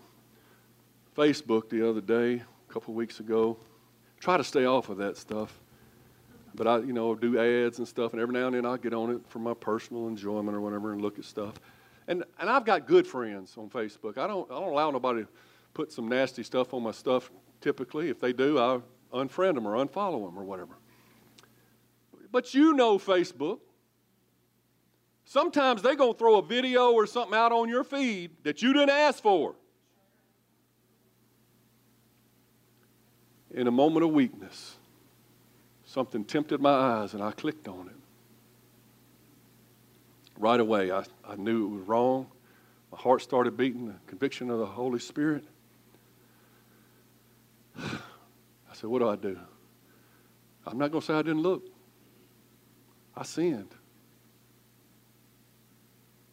Facebook 1.16 1.70
the 1.70 1.88
other 1.88 2.00
day, 2.00 2.42
a 2.68 2.72
couple 2.72 2.92
weeks 2.92 3.20
ago, 3.20 3.56
try 4.20 4.36
to 4.36 4.44
stay 4.44 4.66
off 4.66 4.90
of 4.90 4.98
that 4.98 5.16
stuff. 5.16 5.58
But 6.54 6.66
I, 6.66 6.78
you 6.78 6.92
know, 6.92 7.14
do 7.14 7.38
ads 7.38 7.78
and 7.78 7.88
stuff, 7.88 8.12
and 8.12 8.20
every 8.20 8.34
now 8.34 8.46
and 8.46 8.54
then 8.54 8.66
I'll 8.66 8.76
get 8.76 8.92
on 8.92 9.10
it 9.10 9.20
for 9.28 9.38
my 9.38 9.54
personal 9.54 10.08
enjoyment 10.08 10.56
or 10.56 10.60
whatever 10.60 10.92
and 10.92 11.00
look 11.00 11.18
at 11.18 11.24
stuff. 11.24 11.54
And, 12.08 12.22
and 12.38 12.48
I've 12.48 12.64
got 12.64 12.86
good 12.86 13.06
friends 13.06 13.56
on 13.56 13.68
Facebook. 13.68 14.18
I 14.18 14.26
don't, 14.26 14.50
I 14.50 14.54
don't 14.60 14.72
allow 14.72 14.90
nobody 14.90 15.22
to 15.22 15.28
put 15.74 15.92
some 15.92 16.08
nasty 16.08 16.42
stuff 16.42 16.72
on 16.74 16.82
my 16.82 16.92
stuff 16.92 17.30
typically. 17.60 18.10
If 18.10 18.20
they 18.20 18.32
do, 18.32 18.58
I 18.58 18.80
unfriend 19.12 19.54
them 19.54 19.66
or 19.66 19.74
unfollow 19.84 20.24
them 20.26 20.38
or 20.38 20.44
whatever. 20.44 20.76
But 22.30 22.54
you 22.54 22.74
know 22.74 22.98
Facebook. 22.98 23.60
Sometimes 25.24 25.82
they're 25.82 25.96
going 25.96 26.12
to 26.12 26.18
throw 26.18 26.36
a 26.36 26.42
video 26.42 26.92
or 26.92 27.06
something 27.06 27.36
out 27.36 27.50
on 27.50 27.68
your 27.68 27.82
feed 27.82 28.30
that 28.44 28.62
you 28.62 28.72
didn't 28.72 28.90
ask 28.90 29.20
for. 29.22 29.56
In 33.56 33.66
a 33.66 33.70
moment 33.70 34.04
of 34.04 34.12
weakness, 34.12 34.76
something 35.86 36.24
tempted 36.24 36.60
my 36.60 36.70
eyes 36.70 37.14
and 37.14 37.22
I 37.22 37.30
clicked 37.32 37.66
on 37.66 37.88
it. 37.88 37.96
Right 40.38 40.60
away, 40.60 40.92
I, 40.92 41.04
I 41.26 41.36
knew 41.36 41.64
it 41.64 41.78
was 41.78 41.88
wrong. 41.88 42.26
My 42.92 42.98
heart 42.98 43.22
started 43.22 43.56
beating, 43.56 43.86
the 43.86 43.94
conviction 44.06 44.50
of 44.50 44.58
the 44.58 44.66
Holy 44.66 44.98
Spirit. 44.98 45.42
I 47.78 47.98
said, 48.74 48.90
What 48.90 48.98
do 48.98 49.08
I 49.08 49.16
do? 49.16 49.38
I'm 50.66 50.76
not 50.76 50.90
going 50.90 51.00
to 51.00 51.06
say 51.06 51.14
I 51.14 51.22
didn't 51.22 51.42
look. 51.42 51.62
I 53.16 53.22
sinned. 53.22 53.74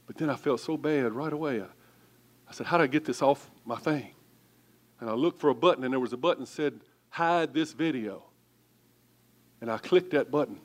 But 0.08 0.18
then 0.18 0.30
I 0.30 0.36
felt 0.36 0.60
so 0.60 0.76
bad 0.76 1.14
right 1.14 1.32
away. 1.32 1.62
I, 1.62 1.68
I 2.50 2.52
said, 2.52 2.68
How 2.68 2.78
do 2.78 2.84
I 2.84 2.88
get 2.88 3.06
this 3.06 3.22
off 3.22 3.50
my 3.64 3.78
thing? 3.78 4.12
And 5.00 5.10
I 5.10 5.14
looked 5.14 5.40
for 5.40 5.50
a 5.50 5.56
button, 5.56 5.86
and 5.86 5.94
there 5.94 6.02
was 6.02 6.12
a 6.12 6.18
button 6.18 6.42
that 6.42 6.50
said, 6.50 6.82
Hide 7.14 7.54
this 7.54 7.74
video. 7.74 8.24
And 9.62 9.70
I 9.70 9.78
clicked 9.78 10.10
that 10.14 10.32
button, 10.32 10.60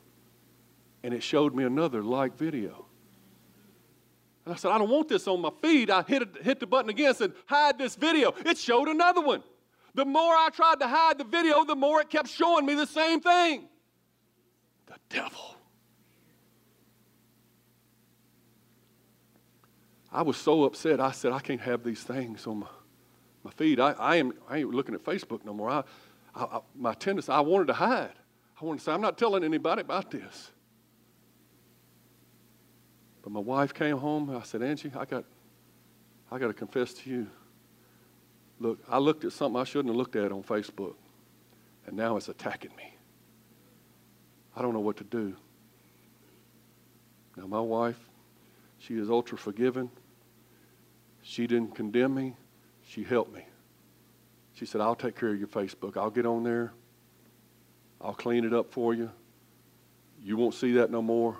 and 1.03 1.13
it 1.13 1.23
showed 1.23 1.55
me 1.55 1.65
another 1.65 2.03
like 2.03 2.39
video. 2.39 2.87
And 4.47 4.55
I 4.55 4.57
said, 4.57 4.71
I 4.71 4.79
don't 4.79 4.89
want 4.89 5.11
this 5.11 5.29
on 5.29 5.43
my 5.43 5.51
feed. 5.61 5.91
I 5.91 6.03
hit, 6.03 6.23
hit 6.43 6.59
the 6.59 6.67
button 6.67 6.89
again 6.89 7.09
and 7.09 7.17
said, 7.19 7.33
Hide 7.45 7.77
this 7.77 7.97
video. 7.97 8.33
It 8.47 8.57
showed 8.57 8.89
another 8.89 9.21
one. 9.21 9.43
The 9.95 10.07
more 10.07 10.33
I 10.33 10.49
tried 10.51 10.81
to 10.81 10.89
hide 10.89 11.19
the 11.19 11.25
video, 11.25 11.67
the 11.67 11.77
more 11.77 12.01
it 12.01 12.09
kept 12.09 12.31
showing 12.31 12.65
me 12.65 12.75
the 12.75 12.87
same 12.87 13.21
thing. 13.21 13.69
The 14.87 14.95
devil. 15.11 15.55
I 20.11 20.23
was 20.23 20.39
so 20.39 20.65
upset. 20.65 20.99
I 20.99 21.11
said, 21.11 21.33
I 21.33 21.41
can't 21.41 21.61
have 21.61 21.85
these 21.85 22.03
things 22.03 22.47
on 22.47 22.61
my, 22.61 22.69
my 23.45 23.51
feed. 23.51 23.81
I, 23.81 23.93
I, 23.93 24.17
am, 24.17 24.33
I 24.49 24.61
ain't 24.61 24.71
looking 24.71 24.95
at 24.95 25.05
Facebook 25.05 25.45
no 25.45 25.53
more. 25.53 25.69
I, 25.69 25.85
I, 26.39 26.45
I, 26.45 26.61
my 26.77 26.95
tendency, 26.95 27.31
I 27.31 27.41
wanted 27.41 27.67
to 27.67 27.75
hide. 27.75 28.13
I 28.61 28.65
wanted 28.65 28.79
to 28.79 28.85
say, 28.85 28.93
I'm 28.93 29.01
not 29.01 29.19
telling 29.19 29.45
anybody 29.45 29.83
about 29.83 30.11
this. 30.11 30.51
But 33.23 33.33
my 33.33 33.41
wife 33.41 33.75
came 33.75 33.99
home. 33.99 34.31
I 34.31 34.43
said, 34.43 34.63
Angie, 34.63 34.93
I 34.97 35.05
got, 35.05 35.25
I 36.31 36.39
got 36.39 36.47
to 36.47 36.55
confess 36.55 36.95
to 36.95 37.11
you. 37.11 37.27
Look, 38.61 38.79
I 38.89 38.99
looked 38.99 39.25
at 39.25 39.33
something 39.33 39.61
I 39.61 39.65
shouldn't 39.65 39.89
have 39.89 39.97
looked 39.97 40.17
at 40.17 40.33
on 40.33 40.43
Facebook, 40.43 40.95
and 41.87 41.97
now 41.97 42.17
it's 42.17 42.29
attacking 42.29 42.75
me. 42.77 42.95
I 44.57 44.63
don't 44.63 44.73
know 44.73 44.81
what 44.81 44.97
to 44.97 45.05
do. 45.05 45.37
Now, 47.37 47.47
my 47.47 47.61
wife, 47.61 47.99
she 48.79 48.95
is 48.95 49.11
ultra 49.11 49.39
forgiving. 49.39 49.91
She 51.23 51.47
didn't 51.47 51.75
condemn 51.75 52.15
me, 52.15 52.35
she 52.85 53.05
helped 53.05 53.33
me. 53.33 53.45
She 54.59 54.67
said, 54.67 54.81
I'll 54.81 54.97
take 54.97 55.15
care 55.15 55.29
of 55.29 55.39
your 55.39 55.47
Facebook. 55.47 55.97
I'll 55.97 56.11
get 56.11 56.27
on 56.27 56.43
there, 56.43 56.73
I'll 58.01 58.15
clean 58.15 58.45
it 58.45 58.53
up 58.53 58.73
for 58.73 58.93
you. 58.93 59.11
You 60.21 60.37
won't 60.37 60.55
see 60.55 60.73
that 60.73 60.91
no 60.91 61.01
more. 61.01 61.39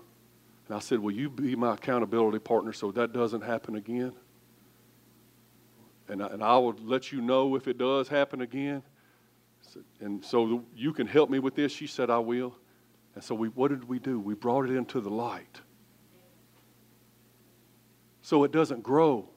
And 0.69 0.77
I 0.77 0.79
said, 0.79 1.01
Will 1.01 1.13
you 1.13 1.29
be 1.29 1.57
my 1.57 1.75
accountability 1.75 2.39
partner 2.39 2.73
so 2.73 2.93
that 2.93 3.13
doesn't 3.13 3.41
happen 3.41 3.75
again? 3.75 4.13
And 6.09 6.23
I, 6.23 6.27
and 6.29 6.43
I 6.43 6.57
will 6.59 6.77
let 6.85 7.11
you 7.11 7.21
know 7.21 7.57
if 7.57 7.67
it 7.67 7.77
does 7.77 8.07
happen 8.09 8.41
again. 8.41 8.83
And 10.01 10.25
so 10.25 10.65
you 10.75 10.93
can 10.93 11.07
help 11.07 11.29
me 11.29 11.41
with 11.41 11.57
this. 11.57 11.73
She 11.73 11.89
said, 11.89 12.11
I 12.11 12.19
will. 12.19 12.55
And 13.17 13.25
so 13.25 13.35
we, 13.35 13.49
what 13.49 13.69
did 13.69 13.89
we 13.89 13.99
do? 13.99 14.21
We 14.21 14.35
brought 14.35 14.65
it 14.71 14.71
into 14.71 15.01
the 15.01 15.11
light 15.11 15.61
so 18.23 18.45
it 18.45 18.53
doesn't 18.53 18.83
grow. 18.83 19.29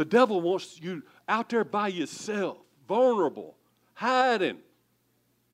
The 0.00 0.06
devil 0.06 0.40
wants 0.40 0.80
you 0.80 1.02
out 1.28 1.50
there 1.50 1.62
by 1.62 1.88
yourself, 1.88 2.56
vulnerable, 2.88 3.54
hiding 3.92 4.56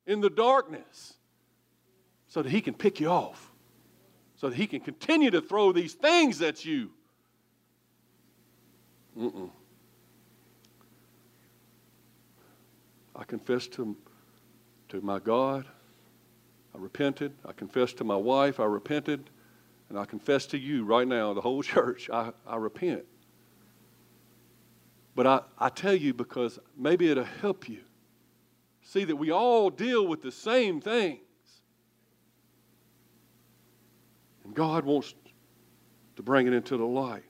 in 0.06 0.20
the 0.20 0.30
darkness, 0.30 1.14
so 2.28 2.42
that 2.42 2.50
he 2.50 2.60
can 2.60 2.72
pick 2.72 3.00
you 3.00 3.08
off, 3.08 3.50
so 4.36 4.48
that 4.48 4.54
he 4.54 4.68
can 4.68 4.78
continue 4.78 5.32
to 5.32 5.40
throw 5.40 5.72
these 5.72 5.94
things 5.94 6.42
at 6.42 6.64
you. 6.64 6.92
Mm-mm. 9.18 9.50
I 13.16 13.24
confessed 13.24 13.72
to, 13.72 13.96
to 14.90 15.00
my 15.00 15.18
God. 15.18 15.66
I 16.72 16.78
repented. 16.78 17.32
I 17.44 17.50
confessed 17.50 17.96
to 17.96 18.04
my 18.04 18.14
wife. 18.14 18.60
I 18.60 18.66
repented. 18.66 19.28
And 19.88 19.98
I 19.98 20.04
confess 20.04 20.46
to 20.46 20.56
you 20.56 20.84
right 20.84 21.08
now, 21.08 21.34
the 21.34 21.40
whole 21.40 21.62
church, 21.64 22.08
I, 22.10 22.30
I 22.46 22.58
repent. 22.58 23.06
But 25.16 25.26
I, 25.26 25.40
I 25.58 25.70
tell 25.70 25.94
you 25.94 26.12
because 26.12 26.58
maybe 26.76 27.10
it'll 27.10 27.24
help 27.24 27.70
you 27.70 27.80
see 28.82 29.02
that 29.04 29.16
we 29.16 29.32
all 29.32 29.70
deal 29.70 30.06
with 30.06 30.22
the 30.22 30.30
same 30.30 30.80
things. 30.80 31.20
And 34.44 34.54
God 34.54 34.84
wants 34.84 35.14
to 36.16 36.22
bring 36.22 36.46
it 36.46 36.52
into 36.52 36.76
the 36.76 36.84
light. 36.84 37.24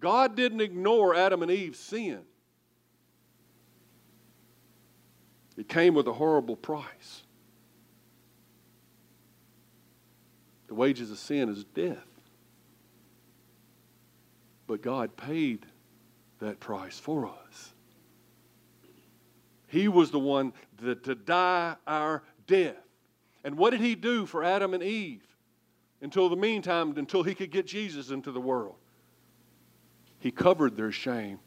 God 0.00 0.36
didn't 0.36 0.62
ignore 0.62 1.14
Adam 1.14 1.42
and 1.42 1.50
Eve's 1.50 1.78
sin, 1.78 2.22
it 5.56 5.68
came 5.68 5.94
with 5.94 6.08
a 6.08 6.12
horrible 6.14 6.56
price. 6.56 7.24
The 10.68 10.74
wages 10.74 11.10
of 11.10 11.18
sin 11.18 11.48
is 11.48 11.64
death. 11.64 12.04
But 14.66 14.82
God 14.82 15.16
paid 15.16 15.64
that 16.40 16.60
price 16.60 16.98
for 16.98 17.26
us. 17.26 17.74
He 19.66 19.88
was 19.88 20.10
the 20.10 20.18
one 20.18 20.52
that, 20.82 21.04
to 21.04 21.14
die 21.14 21.76
our 21.86 22.22
death. 22.46 22.76
And 23.44 23.56
what 23.56 23.70
did 23.70 23.80
he 23.80 23.94
do 23.94 24.26
for 24.26 24.42
Adam 24.42 24.74
and 24.74 24.82
Eve 24.82 25.26
until 26.00 26.28
the 26.28 26.36
meantime, 26.36 26.96
until 26.96 27.22
he 27.22 27.34
could 27.34 27.50
get 27.50 27.66
Jesus 27.66 28.10
into 28.10 28.32
the 28.32 28.40
world? 28.40 28.76
He 30.18 30.30
covered 30.30 30.76
their 30.76 30.90
shame 30.90 31.38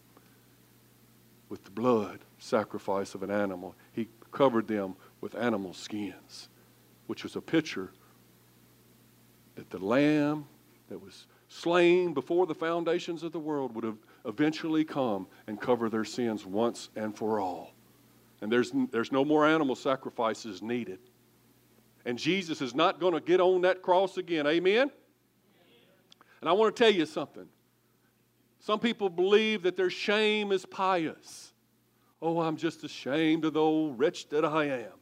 with 1.49 1.63
the 1.65 1.71
blood 1.71 2.19
sacrifice 2.37 3.13
of 3.13 3.23
an 3.23 3.31
animal. 3.31 3.75
He 3.91 4.07
covered 4.31 4.67
them 4.67 4.95
with 5.19 5.35
animal 5.35 5.73
skins, 5.73 6.47
which 7.07 7.23
was 7.23 7.35
a 7.35 7.41
picture 7.41 7.91
that 9.55 9.69
the 9.69 9.83
lamb 9.83 10.45
that 10.89 11.01
was 11.01 11.27
slain 11.49 12.13
before 12.13 12.45
the 12.45 12.55
foundations 12.55 13.23
of 13.23 13.33
the 13.33 13.39
world 13.39 13.75
would 13.75 13.83
have 13.83 13.97
eventually 14.25 14.83
come 14.83 15.27
and 15.47 15.59
cover 15.59 15.89
their 15.89 16.05
sins 16.05 16.45
once 16.45 16.89
and 16.95 17.15
for 17.15 17.39
all. 17.39 17.73
And 18.41 18.51
there's, 18.51 18.71
there's 18.91 19.11
no 19.11 19.23
more 19.23 19.45
animal 19.45 19.75
sacrifices 19.75 20.61
needed. 20.61 20.99
And 22.05 22.17
Jesus 22.17 22.61
is 22.61 22.73
not 22.73 22.99
going 22.99 23.13
to 23.13 23.19
get 23.19 23.39
on 23.39 23.61
that 23.61 23.81
cross 23.81 24.17
again. 24.17 24.47
Amen? 24.47 24.89
And 26.39 26.49
I 26.49 26.53
want 26.53 26.75
to 26.75 26.83
tell 26.83 26.91
you 26.91 27.05
something. 27.05 27.45
Some 28.59 28.79
people 28.79 29.09
believe 29.09 29.63
that 29.63 29.77
their 29.77 29.89
shame 29.89 30.51
is 30.51 30.65
pious. 30.65 31.53
Oh, 32.21 32.39
I'm 32.39 32.57
just 32.57 32.83
ashamed 32.83 33.45
of 33.45 33.53
the 33.53 33.59
old 33.59 33.97
wretch 33.97 34.29
that 34.29 34.45
I 34.45 34.65
am. 34.65 34.93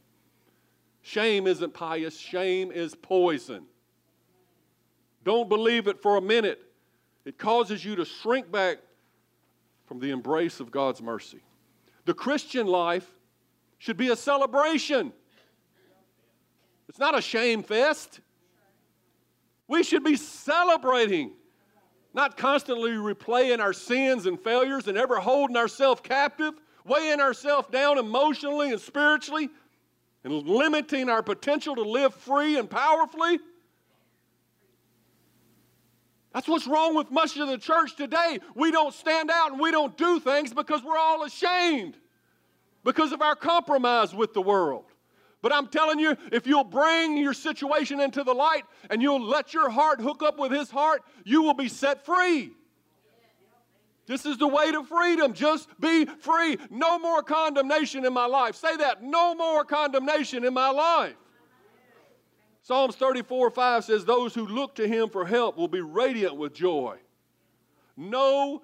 Shame 1.02 1.46
isn't 1.46 1.72
pious, 1.72 2.18
shame 2.18 2.70
is 2.72 2.94
poison. 2.94 3.64
Don't 5.24 5.48
believe 5.48 5.86
it 5.86 6.00
for 6.02 6.16
a 6.16 6.20
minute. 6.20 6.60
It 7.24 7.38
causes 7.38 7.84
you 7.84 7.96
to 7.96 8.04
shrink 8.04 8.50
back 8.50 8.78
from 9.90 9.98
the 9.98 10.12
embrace 10.12 10.60
of 10.60 10.70
God's 10.70 11.02
mercy. 11.02 11.40
The 12.04 12.14
Christian 12.14 12.68
life 12.68 13.10
should 13.78 13.96
be 13.96 14.10
a 14.10 14.14
celebration. 14.14 15.12
It's 16.88 17.00
not 17.00 17.18
a 17.18 17.20
shame 17.20 17.64
fest. 17.64 18.20
We 19.66 19.82
should 19.82 20.04
be 20.04 20.14
celebrating, 20.14 21.32
not 22.14 22.36
constantly 22.36 22.92
replaying 22.92 23.58
our 23.58 23.72
sins 23.72 24.26
and 24.26 24.40
failures 24.40 24.86
and 24.86 24.96
ever 24.96 25.16
holding 25.16 25.56
ourselves 25.56 26.00
captive, 26.04 26.54
weighing 26.84 27.18
ourselves 27.18 27.66
down 27.72 27.98
emotionally 27.98 28.70
and 28.70 28.80
spiritually, 28.80 29.50
and 30.22 30.32
limiting 30.32 31.08
our 31.08 31.24
potential 31.24 31.74
to 31.74 31.82
live 31.82 32.14
free 32.14 32.56
and 32.56 32.70
powerfully. 32.70 33.40
That's 36.32 36.46
what's 36.46 36.66
wrong 36.66 36.94
with 36.94 37.10
much 37.10 37.36
of 37.36 37.48
the 37.48 37.58
church 37.58 37.96
today. 37.96 38.38
We 38.54 38.70
don't 38.70 38.94
stand 38.94 39.30
out 39.30 39.52
and 39.52 39.60
we 39.60 39.70
don't 39.70 39.96
do 39.96 40.20
things 40.20 40.54
because 40.54 40.82
we're 40.84 40.98
all 40.98 41.24
ashamed. 41.24 41.96
because 42.84 43.12
of 43.12 43.20
our 43.22 43.36
compromise 43.36 44.14
with 44.14 44.32
the 44.32 44.42
world. 44.42 44.84
But 45.42 45.54
I'm 45.54 45.68
telling 45.68 45.98
you, 45.98 46.16
if 46.32 46.46
you'll 46.46 46.64
bring 46.64 47.16
your 47.16 47.32
situation 47.32 48.00
into 48.00 48.22
the 48.22 48.34
light 48.34 48.64
and 48.90 49.00
you'll 49.00 49.22
let 49.22 49.54
your 49.54 49.70
heart 49.70 50.00
hook 50.00 50.22
up 50.22 50.38
with 50.38 50.52
His 50.52 50.70
heart, 50.70 51.02
you 51.24 51.42
will 51.42 51.54
be 51.54 51.68
set 51.68 52.04
free. 52.04 52.52
This 54.06 54.26
is 54.26 54.38
the 54.38 54.48
way 54.48 54.72
to 54.72 54.82
freedom. 54.82 55.32
Just 55.32 55.68
be 55.78 56.04
free. 56.04 56.58
No 56.68 56.98
more 56.98 57.22
condemnation 57.22 58.04
in 58.04 58.12
my 58.12 58.26
life. 58.26 58.56
Say 58.56 58.76
that. 58.76 59.02
No 59.02 59.34
more 59.34 59.64
condemnation 59.64 60.44
in 60.44 60.52
my 60.52 60.70
life. 60.70 61.14
Psalms 62.62 62.96
34 62.96 63.50
5 63.50 63.84
says, 63.84 64.04
Those 64.04 64.34
who 64.34 64.46
look 64.46 64.74
to 64.76 64.86
him 64.86 65.08
for 65.08 65.24
help 65.24 65.56
will 65.56 65.68
be 65.68 65.80
radiant 65.80 66.36
with 66.36 66.54
joy. 66.54 66.98
No, 67.96 68.62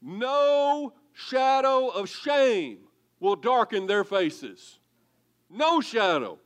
no 0.00 0.92
shadow 1.12 1.88
of 1.88 2.08
shame 2.08 2.78
will 3.18 3.36
darken 3.36 3.86
their 3.86 4.04
faces. 4.04 4.78
No 5.50 5.80
shadow. 5.80 6.38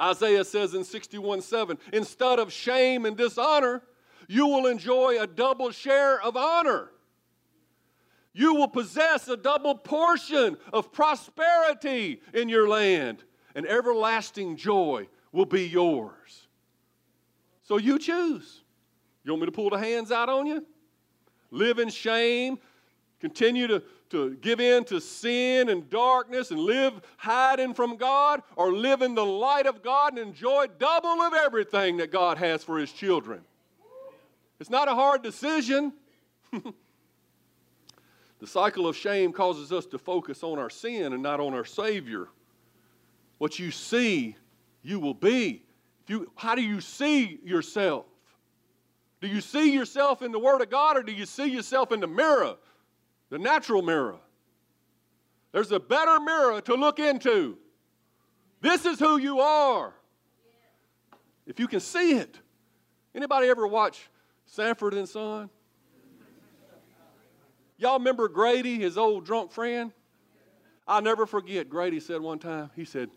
Isaiah 0.00 0.44
says 0.44 0.74
in 0.74 0.84
61 0.84 1.42
7, 1.42 1.76
instead 1.92 2.38
of 2.38 2.52
shame 2.52 3.04
and 3.04 3.16
dishonor, 3.16 3.82
you 4.28 4.46
will 4.46 4.66
enjoy 4.66 5.20
a 5.20 5.26
double 5.26 5.72
share 5.72 6.20
of 6.22 6.36
honor. 6.36 6.90
You 8.32 8.54
will 8.54 8.68
possess 8.68 9.26
a 9.26 9.36
double 9.36 9.74
portion 9.74 10.56
of 10.72 10.92
prosperity 10.92 12.20
in 12.32 12.48
your 12.48 12.68
land, 12.68 13.24
and 13.56 13.66
everlasting 13.66 14.56
joy 14.56 15.08
will 15.32 15.46
be 15.46 15.68
yours. 15.68 16.46
So 17.62 17.76
you 17.76 17.98
choose. 17.98 18.62
You 19.24 19.32
want 19.32 19.42
me 19.42 19.46
to 19.46 19.52
pull 19.52 19.70
the 19.70 19.78
hands 19.78 20.10
out 20.10 20.28
on 20.28 20.46
you? 20.46 20.64
Live 21.50 21.78
in 21.78 21.88
shame, 21.88 22.58
continue 23.20 23.66
to, 23.66 23.82
to 24.10 24.36
give 24.36 24.60
in 24.60 24.84
to 24.84 25.00
sin 25.00 25.68
and 25.68 25.88
darkness 25.90 26.50
and 26.50 26.60
live 26.60 26.94
hiding 27.16 27.74
from 27.74 27.96
God, 27.96 28.42
or 28.56 28.72
live 28.72 29.02
in 29.02 29.14
the 29.14 29.24
light 29.24 29.66
of 29.66 29.82
God 29.82 30.16
and 30.16 30.28
enjoy 30.28 30.66
double 30.78 31.20
of 31.22 31.34
everything 31.34 31.98
that 31.98 32.10
God 32.10 32.38
has 32.38 32.64
for 32.64 32.78
His 32.78 32.92
children. 32.92 33.40
It's 34.60 34.70
not 34.70 34.88
a 34.88 34.94
hard 34.94 35.22
decision. 35.22 35.92
the 36.52 36.72
cycle 38.46 38.86
of 38.86 38.96
shame 38.96 39.32
causes 39.32 39.72
us 39.72 39.86
to 39.86 39.98
focus 39.98 40.42
on 40.42 40.58
our 40.58 40.70
sin 40.70 41.12
and 41.12 41.22
not 41.22 41.40
on 41.40 41.54
our 41.54 41.64
Savior. 41.64 42.28
What 43.38 43.58
you 43.58 43.70
see, 43.70 44.36
you 44.88 44.98
will 44.98 45.14
be. 45.14 45.62
If 46.04 46.10
you, 46.10 46.32
how 46.34 46.54
do 46.54 46.62
you 46.62 46.80
see 46.80 47.38
yourself? 47.44 48.06
Do 49.20 49.28
you 49.28 49.40
see 49.40 49.72
yourself 49.72 50.22
in 50.22 50.32
the 50.32 50.38
Word 50.38 50.62
of 50.62 50.70
God 50.70 50.96
or 50.96 51.02
do 51.02 51.12
you 51.12 51.26
see 51.26 51.46
yourself 51.46 51.92
in 51.92 52.00
the 52.00 52.06
mirror, 52.06 52.56
the 53.30 53.38
natural 53.38 53.82
mirror? 53.82 54.16
There's 55.52 55.72
a 55.72 55.80
better 55.80 56.20
mirror 56.20 56.60
to 56.62 56.74
look 56.74 56.98
into. 56.98 57.58
This 58.60 58.86
is 58.86 58.98
who 58.98 59.18
you 59.18 59.40
are. 59.40 59.92
If 61.46 61.60
you 61.60 61.68
can 61.68 61.80
see 61.80 62.12
it. 62.12 62.38
Anybody 63.14 63.48
ever 63.48 63.66
watch 63.66 64.08
Sanford 64.46 64.94
and 64.94 65.08
Son? 65.08 65.50
Y'all 67.76 67.98
remember 67.98 68.28
Grady, 68.28 68.78
his 68.78 68.96
old 68.96 69.24
drunk 69.24 69.52
friend? 69.52 69.92
I'll 70.86 71.02
never 71.02 71.26
forget. 71.26 71.68
Grady 71.68 72.00
said 72.00 72.20
one 72.20 72.38
time, 72.38 72.70
he 72.74 72.84
said, 72.84 73.10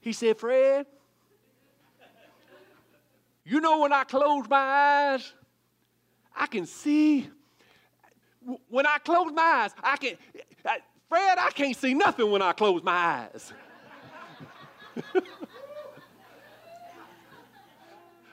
he 0.00 0.12
said, 0.12 0.38
Fred, 0.38 0.86
you 3.44 3.60
know 3.60 3.80
when 3.80 3.92
I 3.92 4.04
close 4.04 4.48
my 4.48 4.56
eyes, 4.56 5.32
I 6.34 6.46
can 6.46 6.66
see. 6.66 7.28
When 8.68 8.86
I 8.86 8.98
close 8.98 9.32
my 9.32 9.42
eyes, 9.42 9.72
I 9.82 9.96
can. 9.96 10.16
Fred, 11.08 11.38
I 11.38 11.50
can't 11.50 11.76
see 11.76 11.92
nothing 11.92 12.30
when 12.30 12.40
I 12.40 12.52
close 12.52 12.82
my 12.82 12.92
eyes. 12.92 13.52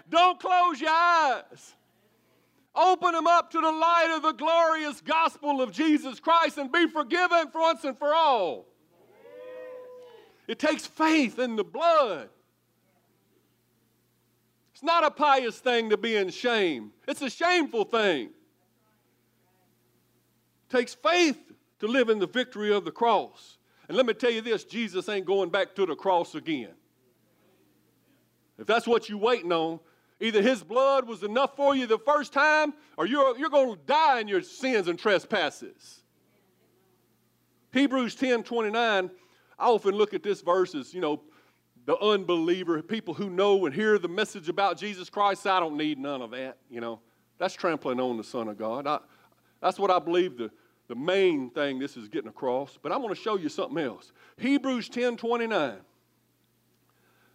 Don't 0.09 0.39
close 0.39 0.79
your 0.79 0.91
eyes. 0.91 1.73
Open 2.75 3.13
them 3.13 3.25
up 3.25 3.49
to 3.51 3.59
the 3.59 3.71
light 3.71 4.13
of 4.15 4.21
the 4.21 4.33
glorious 4.33 5.01
gospel 5.01 5.61
of 5.61 5.71
Jesus 5.71 6.19
Christ 6.19 6.59
and 6.59 6.71
be 6.71 6.87
forgiven 6.87 7.49
for 7.49 7.61
once 7.61 7.83
and 7.83 7.97
for 7.97 8.13
all. 8.13 8.67
It 10.47 10.59
takes 10.59 10.85
faith 10.85 11.39
in 11.39 11.55
the 11.55 11.63
blood. 11.63 12.29
It's 14.73 14.83
not 14.83 15.03
a 15.03 15.11
pious 15.11 15.59
thing 15.59 15.89
to 15.89 15.97
be 15.97 16.15
in 16.15 16.29
shame, 16.29 16.91
it's 17.07 17.21
a 17.21 17.29
shameful 17.29 17.83
thing. 17.83 18.29
It 20.69 20.75
takes 20.75 20.93
faith 20.93 21.39
to 21.79 21.87
live 21.87 22.09
in 22.09 22.19
the 22.19 22.27
victory 22.27 22.73
of 22.73 22.85
the 22.85 22.91
cross. 22.91 23.57
And 23.87 23.95
let 23.95 24.05
me 24.05 24.13
tell 24.13 24.31
you 24.31 24.41
this 24.41 24.63
Jesus 24.63 25.07
ain't 25.09 25.25
going 25.25 25.49
back 25.49 25.75
to 25.75 25.85
the 25.85 25.95
cross 25.95 26.35
again. 26.35 26.73
If 28.57 28.67
that's 28.67 28.87
what 28.87 29.07
you're 29.07 29.17
waiting 29.17 29.51
on, 29.51 29.79
either 30.19 30.41
his 30.41 30.63
blood 30.63 31.07
was 31.07 31.23
enough 31.23 31.55
for 31.55 31.75
you 31.75 31.87
the 31.87 31.99
first 31.99 32.33
time, 32.33 32.73
or 32.97 33.05
you're, 33.05 33.37
you're 33.37 33.49
going 33.49 33.75
to 33.75 33.81
die 33.85 34.19
in 34.19 34.27
your 34.27 34.41
sins 34.41 34.87
and 34.87 34.97
trespasses. 34.97 36.03
Hebrews 37.71 38.15
10 38.15 38.43
29, 38.43 39.11
I 39.59 39.67
often 39.67 39.95
look 39.95 40.13
at 40.13 40.23
this 40.23 40.41
verse 40.41 40.75
as, 40.75 40.93
you 40.93 41.01
know, 41.01 41.21
the 41.85 41.97
unbeliever, 41.99 42.81
people 42.81 43.13
who 43.13 43.29
know 43.29 43.65
and 43.65 43.73
hear 43.73 43.97
the 43.97 44.09
message 44.09 44.49
about 44.49 44.77
Jesus 44.77 45.09
Christ, 45.09 45.47
I 45.47 45.59
don't 45.59 45.77
need 45.77 45.97
none 45.97 46.21
of 46.21 46.31
that, 46.31 46.57
you 46.69 46.81
know. 46.81 46.99
That's 47.37 47.53
trampling 47.53 47.99
on 47.99 48.17
the 48.17 48.23
Son 48.23 48.47
of 48.47 48.57
God. 48.57 48.85
I, 48.87 48.99
that's 49.61 49.79
what 49.79 49.89
I 49.89 49.99
believe 49.99 50.37
the, 50.37 50.51
the 50.87 50.95
main 50.95 51.49
thing 51.49 51.79
this 51.79 51.95
is 51.95 52.07
getting 52.07 52.29
across. 52.29 52.77
But 52.81 52.91
I'm 52.91 53.01
going 53.01 53.13
to 53.13 53.19
show 53.19 53.37
you 53.37 53.49
something 53.49 53.77
else. 53.77 54.11
Hebrews 54.37 54.89
10 54.89 55.17
29. 55.17 55.77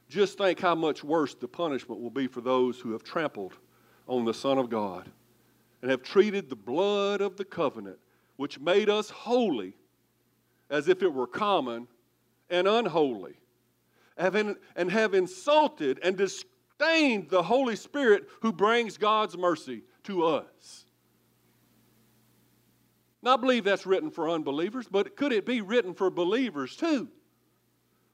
Just 0.08 0.36
think 0.36 0.60
how 0.60 0.74
much 0.74 1.02
worse 1.02 1.34
the 1.34 1.48
punishment 1.48 2.00
will 2.00 2.10
be 2.10 2.26
for 2.26 2.42
those 2.42 2.78
who 2.78 2.92
have 2.92 3.02
trampled 3.02 3.54
on 4.06 4.26
the 4.26 4.34
Son 4.34 4.58
of 4.58 4.68
God 4.68 5.10
and 5.80 5.90
have 5.90 6.02
treated 6.02 6.50
the 6.50 6.56
blood 6.56 7.22
of 7.22 7.36
the 7.38 7.44
covenant, 7.44 7.98
which 8.36 8.60
made 8.60 8.90
us 8.90 9.08
holy, 9.08 9.74
as 10.68 10.88
if 10.88 11.02
it 11.02 11.12
were 11.12 11.26
common 11.26 11.88
and 12.52 12.68
unholy 12.68 13.34
and 14.16 14.90
have 14.90 15.14
insulted 15.14 15.98
and 16.02 16.16
disdained 16.16 17.28
the 17.30 17.42
Holy 17.42 17.74
Spirit 17.74 18.28
who 18.42 18.52
brings 18.52 18.98
God's 18.98 19.36
mercy 19.36 19.82
to 20.04 20.24
us. 20.24 20.84
Now, 23.22 23.34
I 23.34 23.36
believe 23.36 23.64
that's 23.64 23.86
written 23.86 24.10
for 24.10 24.28
unbelievers, 24.28 24.86
but 24.90 25.16
could 25.16 25.32
it 25.32 25.46
be 25.46 25.60
written 25.60 25.94
for 25.94 26.10
believers 26.10 26.76
too? 26.76 27.08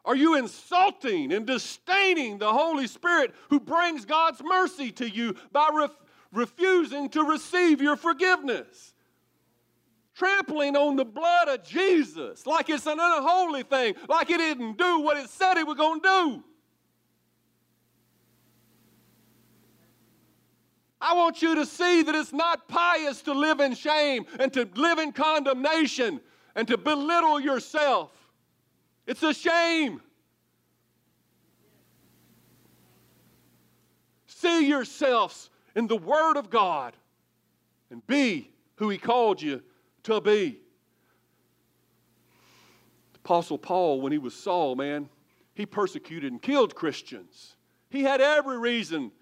Are 0.05 0.17
you 0.17 0.37
insulting 0.37 1.33
and 1.33 1.47
disdaining 1.47 2.39
the 2.39 2.53
Holy 2.53 2.87
Spirit 2.87 3.35
who 3.51 3.59
brings 3.59 4.05
God's 4.05 4.43
mercy 4.43 4.93
to 4.93 5.09
you 5.09 5.35
by 5.53 5.69
ref- 5.73 5.99
refusing 6.33 7.09
to 7.11 7.25
receive 7.25 7.83
your 7.83 7.97
forgiveness? 7.97 8.95
Trampling 10.19 10.77
on 10.77 10.97
the 10.97 11.05
blood 11.05 11.49
of 11.49 11.63
Jesus 11.63 12.45
like 12.45 12.69
it's 12.69 12.87
an 12.87 12.99
unholy 13.01 13.63
thing, 13.63 13.95
like 14.09 14.29
it 14.31 14.39
didn't 14.39 14.77
do 14.77 15.01
what 15.01 15.17
it 15.17 15.31
said 15.31 15.57
it 15.57 15.67
was 15.67 15.77
going 15.77 16.01
to 16.01 16.09
do. 16.09 16.45
I 21.01 21.15
want 21.15 21.41
you 21.41 21.55
to 21.55 21.65
see 21.65 22.03
that 22.03 22.15
it's 22.17 22.33
not 22.33 22.67
pious 22.67 23.23
to 23.23 23.33
live 23.33 23.61
in 23.61 23.75
shame 23.75 24.27
and 24.41 24.53
to 24.55 24.69
live 24.75 24.99
in 24.99 25.13
condemnation 25.13 26.21
and 26.57 26.67
to 26.67 26.77
belittle 26.77 27.39
yourself. 27.39 28.11
It's 29.07 29.23
a 29.23 29.33
shame. 29.33 30.03
See 34.27 34.67
yourselves 34.67 35.51
in 35.77 35.87
the 35.87 35.97
Word 35.97 36.37
of 36.37 36.51
God 36.51 36.97
and 37.93 38.05
be 38.09 38.51
who 38.75 38.89
He 38.89 38.99
called 38.99 39.41
you 39.41 39.63
to 40.09 40.21
be. 40.21 40.59
Apostle 43.17 43.59
Paul, 43.59 44.01
when 44.01 44.11
he 44.11 44.19
was 44.19 44.35
Saul, 44.35 44.75
man, 44.75 45.09
he 45.55 45.67
persecuted 45.67 46.33
and 46.33 46.41
killed 46.41 46.75
Christians. 46.75 47.57
He 47.91 48.03
had 48.03 48.21
every 48.21 48.59
reason 48.59 49.13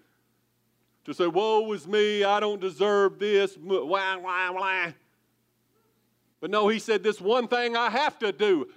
to 1.05 1.13
say, 1.13 1.27
Woe 1.27 1.71
is 1.73 1.87
me, 1.87 2.23
I 2.23 2.39
don't 2.39 2.61
deserve 2.61 3.19
this, 3.19 3.57
wah, 3.57 3.83
wah, 4.17 4.51
wah. 4.51 4.91
But 6.39 6.51
no, 6.51 6.67
he 6.67 6.79
said, 6.79 7.03
This 7.03 7.19
one 7.19 7.47
thing 7.47 7.75
I 7.75 7.89
have 7.89 8.17
to 8.19 8.31
do. 8.31 8.67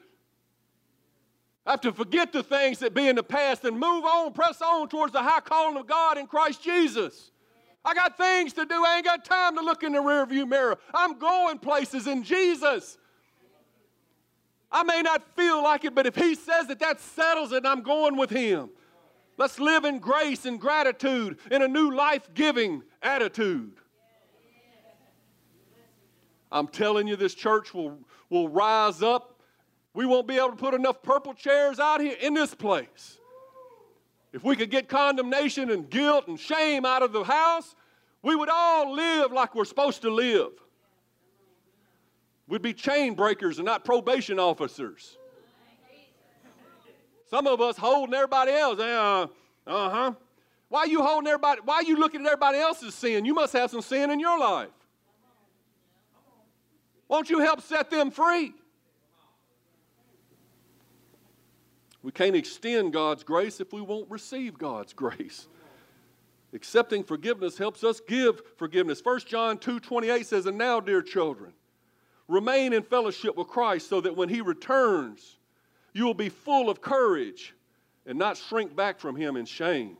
I 1.64 1.72
have 1.72 1.80
to 1.82 1.92
forget 1.92 2.32
the 2.32 2.42
things 2.42 2.80
that 2.80 2.94
be 2.94 3.06
in 3.06 3.16
the 3.16 3.22
past 3.22 3.64
and 3.64 3.78
move 3.78 4.04
on, 4.04 4.32
press 4.32 4.60
on 4.60 4.88
towards 4.88 5.12
the 5.12 5.22
high 5.22 5.40
calling 5.40 5.76
of 5.76 5.86
God 5.86 6.18
in 6.18 6.26
Christ 6.26 6.62
Jesus. 6.62 7.29
I 7.84 7.94
got 7.94 8.16
things 8.16 8.52
to 8.54 8.66
do. 8.66 8.84
I 8.84 8.96
ain't 8.96 9.04
got 9.04 9.24
time 9.24 9.56
to 9.56 9.62
look 9.62 9.82
in 9.82 9.92
the 9.92 10.00
rearview 10.00 10.48
mirror. 10.48 10.78
I'm 10.92 11.18
going 11.18 11.58
places 11.58 12.06
in 12.06 12.22
Jesus. 12.22 12.98
I 14.70 14.82
may 14.82 15.02
not 15.02 15.22
feel 15.34 15.62
like 15.62 15.84
it, 15.84 15.94
but 15.94 16.06
if 16.06 16.14
He 16.14 16.34
says 16.34 16.66
that, 16.68 16.78
that 16.80 17.00
settles 17.00 17.52
it, 17.52 17.64
I'm 17.64 17.82
going 17.82 18.16
with 18.16 18.30
Him. 18.30 18.70
Let's 19.36 19.58
live 19.58 19.84
in 19.84 19.98
grace 19.98 20.44
and 20.44 20.60
gratitude 20.60 21.38
in 21.50 21.62
a 21.62 21.68
new 21.68 21.94
life 21.94 22.28
giving 22.34 22.82
attitude. 23.02 23.72
I'm 26.52 26.68
telling 26.68 27.08
you, 27.08 27.16
this 27.16 27.34
church 27.34 27.72
will, 27.72 27.98
will 28.28 28.48
rise 28.48 29.02
up. 29.02 29.40
We 29.94 30.04
won't 30.04 30.26
be 30.26 30.36
able 30.36 30.50
to 30.50 30.56
put 30.56 30.74
enough 30.74 31.02
purple 31.02 31.32
chairs 31.32 31.80
out 31.80 32.00
here 32.00 32.16
in 32.20 32.34
this 32.34 32.54
place. 32.54 33.19
If 34.32 34.44
we 34.44 34.54
could 34.54 34.70
get 34.70 34.88
condemnation 34.88 35.70
and 35.70 35.90
guilt 35.90 36.28
and 36.28 36.38
shame 36.38 36.84
out 36.84 37.02
of 37.02 37.12
the 37.12 37.24
house, 37.24 37.74
we 38.22 38.36
would 38.36 38.48
all 38.48 38.94
live 38.94 39.32
like 39.32 39.54
we're 39.54 39.64
supposed 39.64 40.02
to 40.02 40.10
live. 40.10 40.50
We'd 42.46 42.62
be 42.62 42.74
chain 42.74 43.14
breakers 43.14 43.58
and 43.58 43.66
not 43.66 43.84
probation 43.84 44.38
officers. 44.38 45.16
Some 47.28 47.46
of 47.46 47.60
us 47.60 47.76
holding 47.76 48.14
everybody 48.14 48.52
else. 48.52 48.80
Uh 48.80 49.26
huh. 49.66 50.12
Why 50.68 50.80
are 50.80 50.86
you 50.86 51.02
holding 51.02 51.28
everybody? 51.28 51.60
Why 51.64 51.76
are 51.76 51.84
you 51.84 51.96
looking 51.96 52.20
at 52.20 52.26
everybody 52.26 52.58
else's 52.58 52.94
sin? 52.94 53.24
You 53.24 53.34
must 53.34 53.52
have 53.52 53.70
some 53.70 53.82
sin 53.82 54.10
in 54.10 54.20
your 54.20 54.38
life. 54.38 54.68
Won't 57.08 57.30
you 57.30 57.40
help 57.40 57.60
set 57.60 57.90
them 57.90 58.10
free? 58.10 58.54
We 62.02 62.12
can't 62.12 62.36
extend 62.36 62.92
God's 62.92 63.22
grace 63.22 63.60
if 63.60 63.72
we 63.72 63.80
won't 63.80 64.10
receive 64.10 64.56
God's 64.56 64.92
grace. 64.92 65.48
Accepting 66.52 67.04
forgiveness 67.04 67.58
helps 67.58 67.84
us 67.84 68.00
give 68.00 68.42
forgiveness. 68.56 69.00
1 69.04 69.20
John 69.26 69.58
2 69.58 69.80
28 69.80 70.26
says, 70.26 70.46
And 70.46 70.58
now, 70.58 70.80
dear 70.80 71.02
children, 71.02 71.52
remain 72.26 72.72
in 72.72 72.82
fellowship 72.82 73.36
with 73.36 73.48
Christ 73.48 73.88
so 73.88 74.00
that 74.00 74.16
when 74.16 74.28
he 74.28 74.40
returns, 74.40 75.38
you 75.92 76.04
will 76.04 76.14
be 76.14 76.28
full 76.28 76.70
of 76.70 76.80
courage 76.80 77.54
and 78.06 78.18
not 78.18 78.36
shrink 78.36 78.74
back 78.74 78.98
from 78.98 79.14
him 79.14 79.36
in 79.36 79.44
shame. 79.44 79.96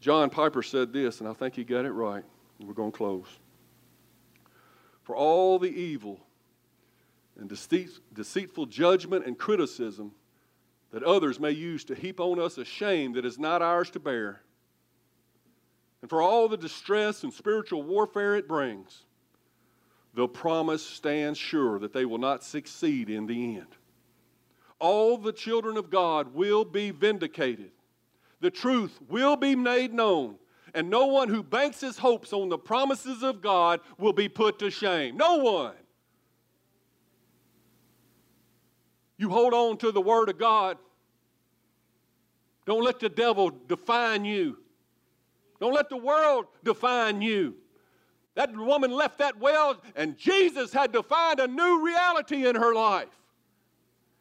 John 0.00 0.28
Piper 0.28 0.62
said 0.62 0.92
this, 0.92 1.20
and 1.20 1.28
I 1.28 1.32
think 1.32 1.54
he 1.54 1.64
got 1.64 1.86
it 1.86 1.92
right. 1.92 2.24
We're 2.60 2.74
going 2.74 2.92
to 2.92 2.96
close. 2.96 3.26
For 5.02 5.16
all 5.16 5.58
the 5.58 5.70
evil 5.70 6.20
and 7.38 7.48
deceitful 7.48 8.66
judgment 8.66 9.26
and 9.26 9.38
criticism 9.38 10.12
that 10.92 11.02
others 11.02 11.40
may 11.40 11.50
use 11.50 11.84
to 11.84 11.94
heap 11.94 12.20
on 12.20 12.38
us 12.38 12.56
a 12.58 12.64
shame 12.64 13.12
that 13.14 13.24
is 13.24 13.38
not 13.38 13.62
ours 13.62 13.90
to 13.90 13.98
bear, 13.98 14.42
and 16.00 16.10
for 16.10 16.22
all 16.22 16.48
the 16.48 16.56
distress 16.56 17.24
and 17.24 17.32
spiritual 17.32 17.82
warfare 17.82 18.36
it 18.36 18.46
brings, 18.46 19.04
the 20.12 20.28
promise 20.28 20.84
stands 20.84 21.38
sure 21.38 21.78
that 21.80 21.92
they 21.92 22.04
will 22.04 22.18
not 22.18 22.44
succeed 22.44 23.10
in 23.10 23.26
the 23.26 23.56
end. 23.56 23.66
All 24.78 25.16
the 25.16 25.32
children 25.32 25.76
of 25.76 25.90
God 25.90 26.34
will 26.34 26.64
be 26.64 26.90
vindicated. 26.90 27.70
The 28.40 28.50
truth 28.50 28.98
will 29.08 29.36
be 29.36 29.56
made 29.56 29.94
known, 29.94 30.36
and 30.74 30.90
no 30.90 31.06
one 31.06 31.28
who 31.28 31.42
banks 31.42 31.80
his 31.80 31.96
hopes 31.98 32.32
on 32.32 32.48
the 32.50 32.58
promises 32.58 33.22
of 33.22 33.40
God 33.40 33.80
will 33.98 34.12
be 34.12 34.28
put 34.28 34.58
to 34.58 34.70
shame. 34.70 35.16
No 35.16 35.38
one. 35.38 35.74
You 39.16 39.30
hold 39.30 39.54
on 39.54 39.76
to 39.78 39.92
the 39.92 40.00
Word 40.00 40.28
of 40.28 40.38
God. 40.38 40.78
Don't 42.66 42.82
let 42.82 43.00
the 43.00 43.08
devil 43.08 43.50
define 43.50 44.24
you. 44.24 44.58
Don't 45.60 45.74
let 45.74 45.88
the 45.88 45.96
world 45.96 46.46
define 46.62 47.22
you. 47.22 47.54
That 48.34 48.54
woman 48.56 48.90
left 48.90 49.18
that 49.18 49.38
well, 49.38 49.80
and 49.94 50.16
Jesus 50.18 50.72
had 50.72 50.92
to 50.94 51.02
find 51.02 51.38
a 51.38 51.46
new 51.46 51.84
reality 51.84 52.46
in 52.46 52.56
her 52.56 52.74
life. 52.74 53.08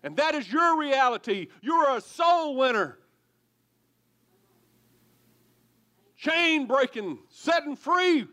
And 0.04 0.16
that 0.18 0.36
is 0.36 0.52
your 0.52 0.78
reality. 0.78 1.48
You're 1.62 1.98
a 1.98 2.02
soul 2.02 2.58
winner. 2.58 3.00
Chain 6.18 6.68
breaking, 6.68 7.18
setting 7.30 7.76
free, 7.76 8.28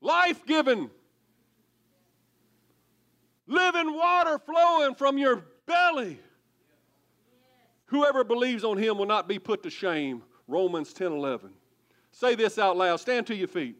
life 0.00 0.44
giving, 0.46 0.90
living 3.48 3.94
water 3.94 4.38
flowing 4.38 4.94
from 4.94 5.18
your 5.18 5.44
belly. 5.66 6.20
Whoever 7.86 8.22
believes 8.22 8.62
on 8.62 8.76
him 8.76 8.98
will 8.98 9.06
not 9.06 9.26
be 9.26 9.38
put 9.38 9.62
to 9.64 9.70
shame. 9.70 10.22
Romans 10.46 10.92
10 10.92 11.12
11. 11.12 11.50
Say 12.12 12.34
this 12.34 12.58
out 12.58 12.76
loud. 12.76 13.00
Stand 13.00 13.26
to 13.28 13.34
your 13.34 13.48
feet. 13.48 13.76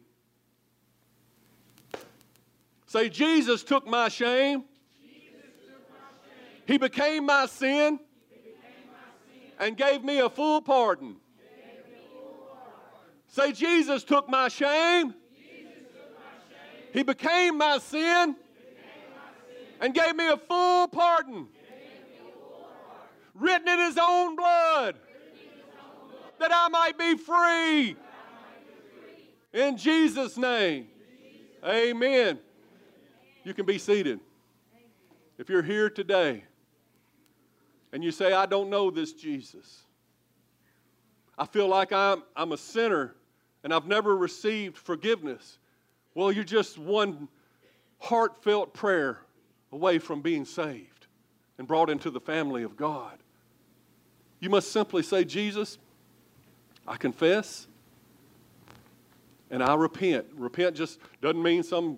Say, 2.87 3.07
Jesus 3.07 3.63
took 3.63 3.87
my 3.87 4.09
shame. 4.09 4.63
He 6.65 6.77
became 6.77 7.25
my 7.25 7.45
sin 7.45 7.99
and 9.59 9.77
gave 9.77 10.03
me 10.03 10.19
a 10.19 10.29
full 10.29 10.61
pardon. 10.61 11.17
Say, 13.27 13.51
Jesus 13.51 14.03
took 14.03 14.27
my 14.27 14.47
shame. 14.47 15.13
He 16.91 17.03
became 17.03 17.57
my 17.59 17.77
sin 17.77 18.35
and 19.79 19.93
gave 19.93 20.15
me 20.15 20.27
a 20.27 20.37
full 20.37 20.87
pardon. 20.87 21.47
Written 23.33 23.67
in 23.67 23.79
his 23.79 23.97
own 23.97 24.35
blood 24.35 24.95
that 26.39 26.51
I 26.53 26.67
might 26.69 26.97
be 26.97 27.17
free. 27.17 27.95
In 29.53 29.77
Jesus' 29.77 30.37
name. 30.37 30.87
Amen. 31.65 32.39
You 33.43 33.53
can 33.53 33.65
be 33.65 33.77
seated. 33.77 34.19
If 35.37 35.49
you're 35.49 35.63
here 35.63 35.89
today 35.89 36.43
and 37.93 38.03
you 38.03 38.11
say, 38.11 38.33
I 38.33 38.45
don't 38.45 38.69
know 38.69 38.91
this 38.91 39.13
Jesus, 39.13 39.83
I 41.37 41.45
feel 41.45 41.67
like 41.67 41.93
I'm, 41.93 42.23
I'm 42.35 42.51
a 42.51 42.57
sinner 42.57 43.15
and 43.63 43.73
I've 43.73 43.87
never 43.87 44.17
received 44.17 44.77
forgiveness. 44.77 45.59
Well, 46.13 46.31
you're 46.31 46.43
just 46.43 46.77
one 46.77 47.29
heartfelt 47.99 48.73
prayer 48.73 49.19
away 49.71 49.99
from 49.99 50.21
being 50.21 50.45
saved 50.45 51.07
and 51.57 51.67
brought 51.67 51.89
into 51.89 52.09
the 52.09 52.19
family 52.19 52.63
of 52.63 52.75
God. 52.75 53.17
You 54.39 54.49
must 54.49 54.71
simply 54.71 55.03
say, 55.03 55.23
Jesus, 55.23 55.77
I 56.87 56.97
confess 56.97 57.67
and 59.51 59.61
I 59.61 59.75
repent. 59.75 60.27
Repent 60.35 60.75
just 60.75 60.99
doesn't 61.21 61.41
mean 61.41 61.63
some 61.63 61.97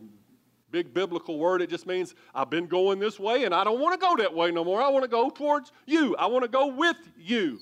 big 0.72 0.94
biblical 0.94 1.38
word. 1.38 1.62
It 1.62 1.70
just 1.70 1.86
means 1.86 2.16
I've 2.34 2.50
been 2.50 2.66
going 2.66 3.00
this 3.00 3.20
way 3.20 3.44
and 3.44 3.54
I 3.54 3.64
don't 3.64 3.80
want 3.80 4.00
to 4.00 4.06
go 4.06 4.16
that 4.18 4.34
way 4.34 4.52
no 4.52 4.64
more. 4.64 4.82
I 4.82 4.90
want 4.90 5.04
to 5.04 5.10
go 5.10 5.30
towards 5.30 5.72
you. 5.86 6.16
I 6.16 6.26
want 6.28 6.44
to 6.44 6.50
go 6.50 6.68
with 6.68 6.98
you. 7.18 7.60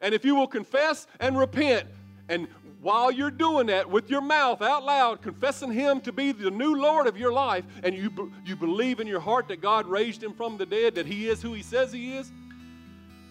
And 0.00 0.14
if 0.14 0.24
you 0.24 0.34
will 0.34 0.46
confess 0.46 1.06
and 1.20 1.38
repent, 1.38 1.86
and 2.28 2.48
while 2.86 3.10
you're 3.10 3.32
doing 3.32 3.66
that 3.66 3.90
with 3.90 4.08
your 4.08 4.20
mouth 4.20 4.62
out 4.62 4.84
loud, 4.84 5.20
confessing 5.20 5.72
Him 5.72 6.00
to 6.02 6.12
be 6.12 6.30
the 6.30 6.52
new 6.52 6.76
Lord 6.76 7.08
of 7.08 7.16
your 7.16 7.32
life, 7.32 7.64
and 7.82 7.92
you, 7.92 8.32
you 8.44 8.54
believe 8.54 9.00
in 9.00 9.08
your 9.08 9.18
heart 9.18 9.48
that 9.48 9.60
God 9.60 9.86
raised 9.86 10.22
Him 10.22 10.32
from 10.32 10.56
the 10.56 10.64
dead, 10.64 10.94
that 10.94 11.04
He 11.04 11.26
is 11.26 11.42
who 11.42 11.52
He 11.52 11.64
says 11.64 11.92
He 11.92 12.16
is, 12.16 12.30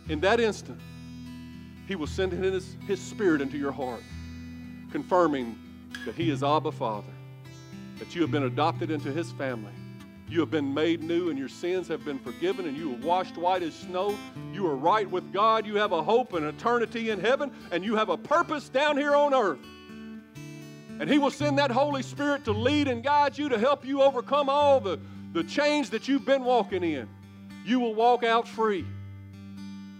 in 0.10 0.20
that 0.20 0.42
instant, 0.42 0.82
He 1.88 1.96
will 1.96 2.06
send 2.06 2.34
His, 2.34 2.76
his 2.86 3.00
Spirit 3.00 3.40
into 3.40 3.58
your 3.58 3.72
heart 3.72 4.04
confirming 4.92 5.58
that 6.06 6.16
He 6.16 6.32
is 6.32 6.44
Abba 6.44 6.74
Father, 6.74 7.14
that 7.98 8.14
you 8.14 8.24
have 8.24 8.32
been 8.32 8.44
adopted 8.44 8.92
into 8.92 9.10
His 9.10 9.32
family. 9.32 9.72
You 10.28 10.40
have 10.40 10.50
been 10.50 10.74
made 10.74 11.04
new, 11.04 11.30
and 11.30 11.38
your 11.38 11.48
sins 11.48 11.88
have 11.88 12.04
been 12.04 12.18
forgiven, 12.18 12.66
and 12.66 12.76
you 12.76 12.94
are 12.94 12.98
washed 12.98 13.38
white 13.38 13.62
as 13.62 13.76
snow. 13.76 14.18
You 14.54 14.66
are 14.66 14.76
right 14.76 15.10
with 15.10 15.32
God. 15.32 15.68
You 15.68 15.76
have 15.76 15.92
a 15.92 16.02
hope 16.02 16.34
and 16.34 16.46
eternity 16.46 17.12
in 17.12 17.20
heaven, 17.20 17.52
and 17.72 17.84
you 17.84 17.96
have 17.96 18.10
a 18.10 18.18
purpose 18.18 18.68
down 18.68 18.98
here 18.98 19.16
on 19.16 19.36
earth. 19.36 19.60
And 21.00 21.08
He 21.08 21.20
will 21.20 21.30
send 21.30 21.60
that 21.60 21.70
Holy 21.70 22.02
Spirit 22.02 22.44
to 22.46 22.54
lead 22.54 22.88
and 22.88 23.04
guide 23.04 23.38
you 23.38 23.50
to 23.50 23.60
help 23.60 23.86
you 23.86 24.02
overcome 24.02 24.50
all 24.50 24.80
the, 24.80 25.00
the 25.34 25.44
chains 25.44 25.92
that 25.92 26.08
you've 26.08 26.26
been 26.26 26.44
walking 26.44 26.84
in. 26.84 27.08
You 27.64 27.80
will 27.80 27.94
walk 27.94 28.24
out 28.24 28.48
free. 28.48 28.86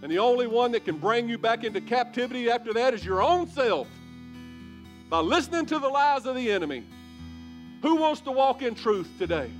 And 0.02 0.10
the 0.10 0.18
only 0.18 0.46
one 0.46 0.72
that 0.72 0.84
can 0.84 0.98
bring 0.98 1.28
you 1.28 1.38
back 1.38 1.62
into 1.62 1.80
captivity 1.80 2.50
after 2.50 2.72
that 2.74 2.94
is 2.94 3.04
your 3.04 3.22
own 3.22 3.48
self 3.48 3.88
by 5.08 5.20
listening 5.20 5.66
to 5.66 5.78
the 5.78 5.88
lies 5.88 6.26
of 6.26 6.34
the 6.34 6.50
enemy. 6.50 6.84
Who 7.82 7.96
wants 7.96 8.22
to 8.22 8.32
walk 8.32 8.62
in 8.62 8.74
truth 8.74 9.08
today? 9.18 9.50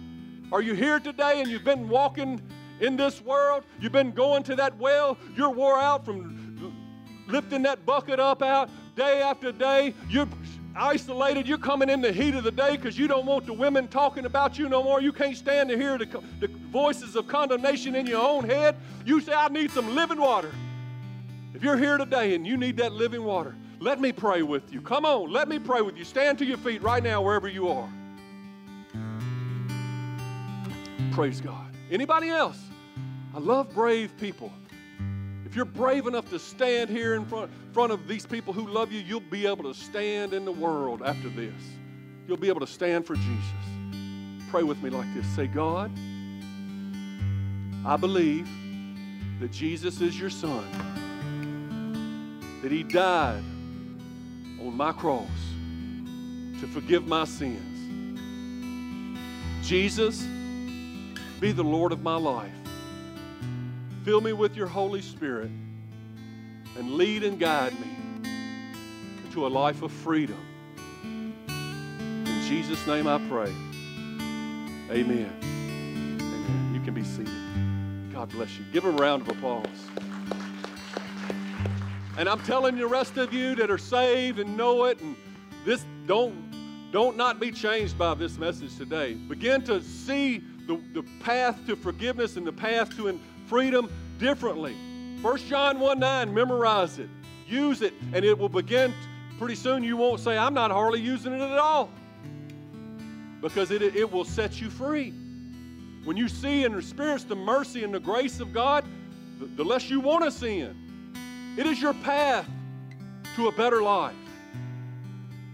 Are 0.53 0.63
you 0.63 0.75
here 0.75 1.01
today 1.01 1.41
and 1.41 1.51
you've 1.51 1.65
been 1.65 1.89
walking 1.89 2.41
in 2.81 2.97
this 2.97 3.21
world? 3.21 3.65
You've 3.81 3.93
been 3.93 4.13
going 4.13 4.45
to 4.45 4.55
that 4.57 4.77
well, 4.79 5.19
you're 5.35 5.51
wore 5.51 5.79
out 5.79 6.05
from 6.05 6.75
lifting 7.27 7.63
that 7.63 7.85
bucket 7.85 8.21
up 8.21 8.43
out 8.43 8.71
day 8.95 9.21
after 9.21 9.51
day. 9.51 9.93
You're 10.09 10.29
isolated. 10.77 11.49
You're 11.49 11.59
coming 11.59 11.89
in 11.89 12.01
the 12.01 12.13
heat 12.13 12.37
of 12.37 12.45
the 12.45 12.53
day 12.53 12.77
because 12.77 12.97
you 12.97 13.09
don't 13.09 13.27
want 13.27 13.47
the 13.47 13.53
women 13.53 13.89
talking 13.89 14.25
about 14.25 14.57
you 14.57 14.69
no 14.69 14.85
more. 14.85 15.01
You 15.01 15.13
can't 15.13 15.37
stand 15.37 15.69
to 15.71 15.77
hear 15.77 15.99
the, 15.99 16.07
the 16.39 16.47
voices 16.71 17.17
of 17.17 17.27
condemnation 17.27 17.97
in 17.97 18.07
your 18.07 18.23
own 18.23 18.49
head. 18.49 18.77
You 19.05 19.21
say, 19.21 19.33
I 19.33 19.49
need 19.49 19.73
some 19.73 19.97
living 19.97 20.21
water. 20.21 20.53
If 21.55 21.63
you're 21.65 21.79
here 21.79 21.97
today 21.97 22.37
and 22.37 22.47
you 22.47 22.57
need 22.57 22.77
that 22.77 22.93
living 22.93 23.25
water, 23.25 23.57
let 23.81 24.01
me 24.01 24.13
pray 24.13 24.43
with 24.43 24.73
you. 24.73 24.81
Come 24.81 25.05
on, 25.05 25.33
let 25.33 25.49
me 25.49 25.59
pray 25.59 25.81
with 25.81 25.97
you. 25.97 26.05
Stand 26.05 26.39
to 26.39 26.45
your 26.45 26.59
feet 26.59 26.83
right 26.83 27.03
now, 27.03 27.21
wherever 27.21 27.49
you 27.49 27.69
are. 27.69 27.91
Praise 31.17 31.41
God. 31.41 31.75
Anybody 31.91 32.29
else? 32.29 32.61
I 33.35 33.39
love 33.39 33.73
brave 33.73 34.13
people. 34.19 34.53
If 35.47 35.57
you're 35.57 35.65
brave 35.65 36.07
enough 36.07 36.29
to 36.29 36.39
stand 36.39 36.91
here 36.91 37.15
in 37.15 37.25
front, 37.25 37.51
front 37.73 37.91
of 37.91 38.07
these 38.07 38.27
people 38.27 38.53
who 38.53 38.67
love 38.67 38.93
you, 38.93 39.01
you'll 39.01 39.21
be 39.21 39.47
able 39.47 39.65
to 39.65 39.73
stand 39.73 40.35
in 40.35 40.45
the 40.45 40.53
world 40.53 41.01
after 41.03 41.31
this. 41.31 41.55
You'll 42.29 42.37
be 42.37 42.49
able 42.49 42.61
to 42.61 42.67
stand 42.67 43.07
for 43.07 43.15
Jesus. 43.15 44.51
Pray 44.51 44.63
with 44.63 44.83
me 44.83 44.91
like 44.91 45.07
this 45.15 45.27
Say, 45.29 45.47
God, 45.47 45.91
I 47.87 47.97
believe 47.97 48.47
that 49.41 49.51
Jesus 49.51 50.03
is 50.03 50.21
your 50.21 50.29
son, 50.29 50.67
that 52.61 52.71
he 52.71 52.83
died 52.83 53.43
on 54.61 54.77
my 54.77 54.93
cross 54.93 55.31
to 56.61 56.67
forgive 56.67 57.07
my 57.07 57.25
sins. 57.25 57.63
Jesus, 59.67 60.27
be 61.41 61.53
the 61.53 61.65
Lord 61.65 61.93
of 61.93 62.03
my 62.03 62.17
life. 62.17 62.51
Fill 64.05 64.21
me 64.21 64.33
with 64.33 64.57
your 64.57 64.67
Holy 64.67 65.03
Spirit 65.03 65.51
and 66.79 66.95
lead 66.95 67.25
and 67.25 67.39
guide 67.39 67.73
me 67.81 68.31
into 69.25 69.47
a 69.47 69.49
life 69.49 69.83
of 69.83 69.93
freedom. 69.93 70.39
In 71.47 72.43
Jesus' 72.47 72.87
name 72.87 73.07
I 73.07 73.19
pray. 73.29 73.53
Amen. 74.91 75.31
Amen. 75.43 76.71
You 76.73 76.81
can 76.81 76.95
be 76.95 77.05
seated. 77.05 78.13
God 78.13 78.31
bless 78.31 78.57
you. 78.59 78.65
Give 78.73 78.85
a 78.85 78.91
round 78.91 79.23
of 79.23 79.29
applause. 79.29 79.67
And 82.17 82.31
I'm 82.31 82.41
telling 82.45 82.77
the 82.77 82.87
rest 82.87 83.19
of 83.19 83.35
you 83.35 83.55
that 83.57 83.71
are 83.71 83.77
saved 83.77 84.39
and 84.39 84.57
know 84.57 84.85
it, 84.85 85.01
and 85.01 85.17
this 85.67 85.85
don't 86.07 86.47
don't 86.93 87.17
not 87.17 87.41
be 87.41 87.51
changed 87.51 87.99
by 87.99 88.15
this 88.15 88.39
message 88.39 88.77
today. 88.77 89.15
Begin 89.15 89.63
to 89.65 89.83
see 89.83 90.43
the, 90.67 90.81
the 90.93 91.03
path 91.21 91.65
to 91.67 91.77
forgiveness 91.77 92.37
and 92.37 92.47
the 92.47 92.53
path 92.53 92.95
to 92.97 93.19
freedom 93.47 93.91
differently. 94.19 94.75
1 95.23 95.39
John 95.49 95.81
1 95.81 95.99
9, 95.99 96.35
memorize 96.35 96.99
it, 96.99 97.09
use 97.47 97.83
it, 97.83 97.95
and 98.13 98.25
it 98.25 98.37
will 98.39 98.49
begin. 98.49 98.93
Pretty 99.39 99.55
soon 99.55 99.83
you 99.83 99.97
won't 99.97 100.21
say, 100.21 100.37
I'm 100.37 100.55
not 100.55 100.71
hardly 100.71 101.01
using 101.01 101.33
it 101.33 101.41
at 101.41 101.59
all. 101.59 101.91
Because 103.41 103.71
it, 103.71 103.83
it 103.83 104.11
will 104.11 104.25
set 104.25 104.61
you 104.61 104.71
free. 104.71 105.13
When 106.05 106.17
you 106.17 106.29
see 106.29 106.65
and 106.65 106.75
experience 106.75 107.25
the 107.25 107.37
mercy 107.37 107.85
and 107.85 107.93
the 107.93 108.01
grace 108.01 108.41
of 108.41 108.53
God, 108.53 108.85
the, 109.39 109.47
the 109.47 109.65
less 109.65 109.91
you 109.91 110.01
want 110.01 110.25
to 110.25 110.31
sin. 110.31 110.75
It 111.57 111.67
is 111.67 111.81
your 111.81 111.95
path 111.95 112.49
to 113.35 113.49
a 113.49 113.53
better 113.53 113.83
life. 113.83 114.15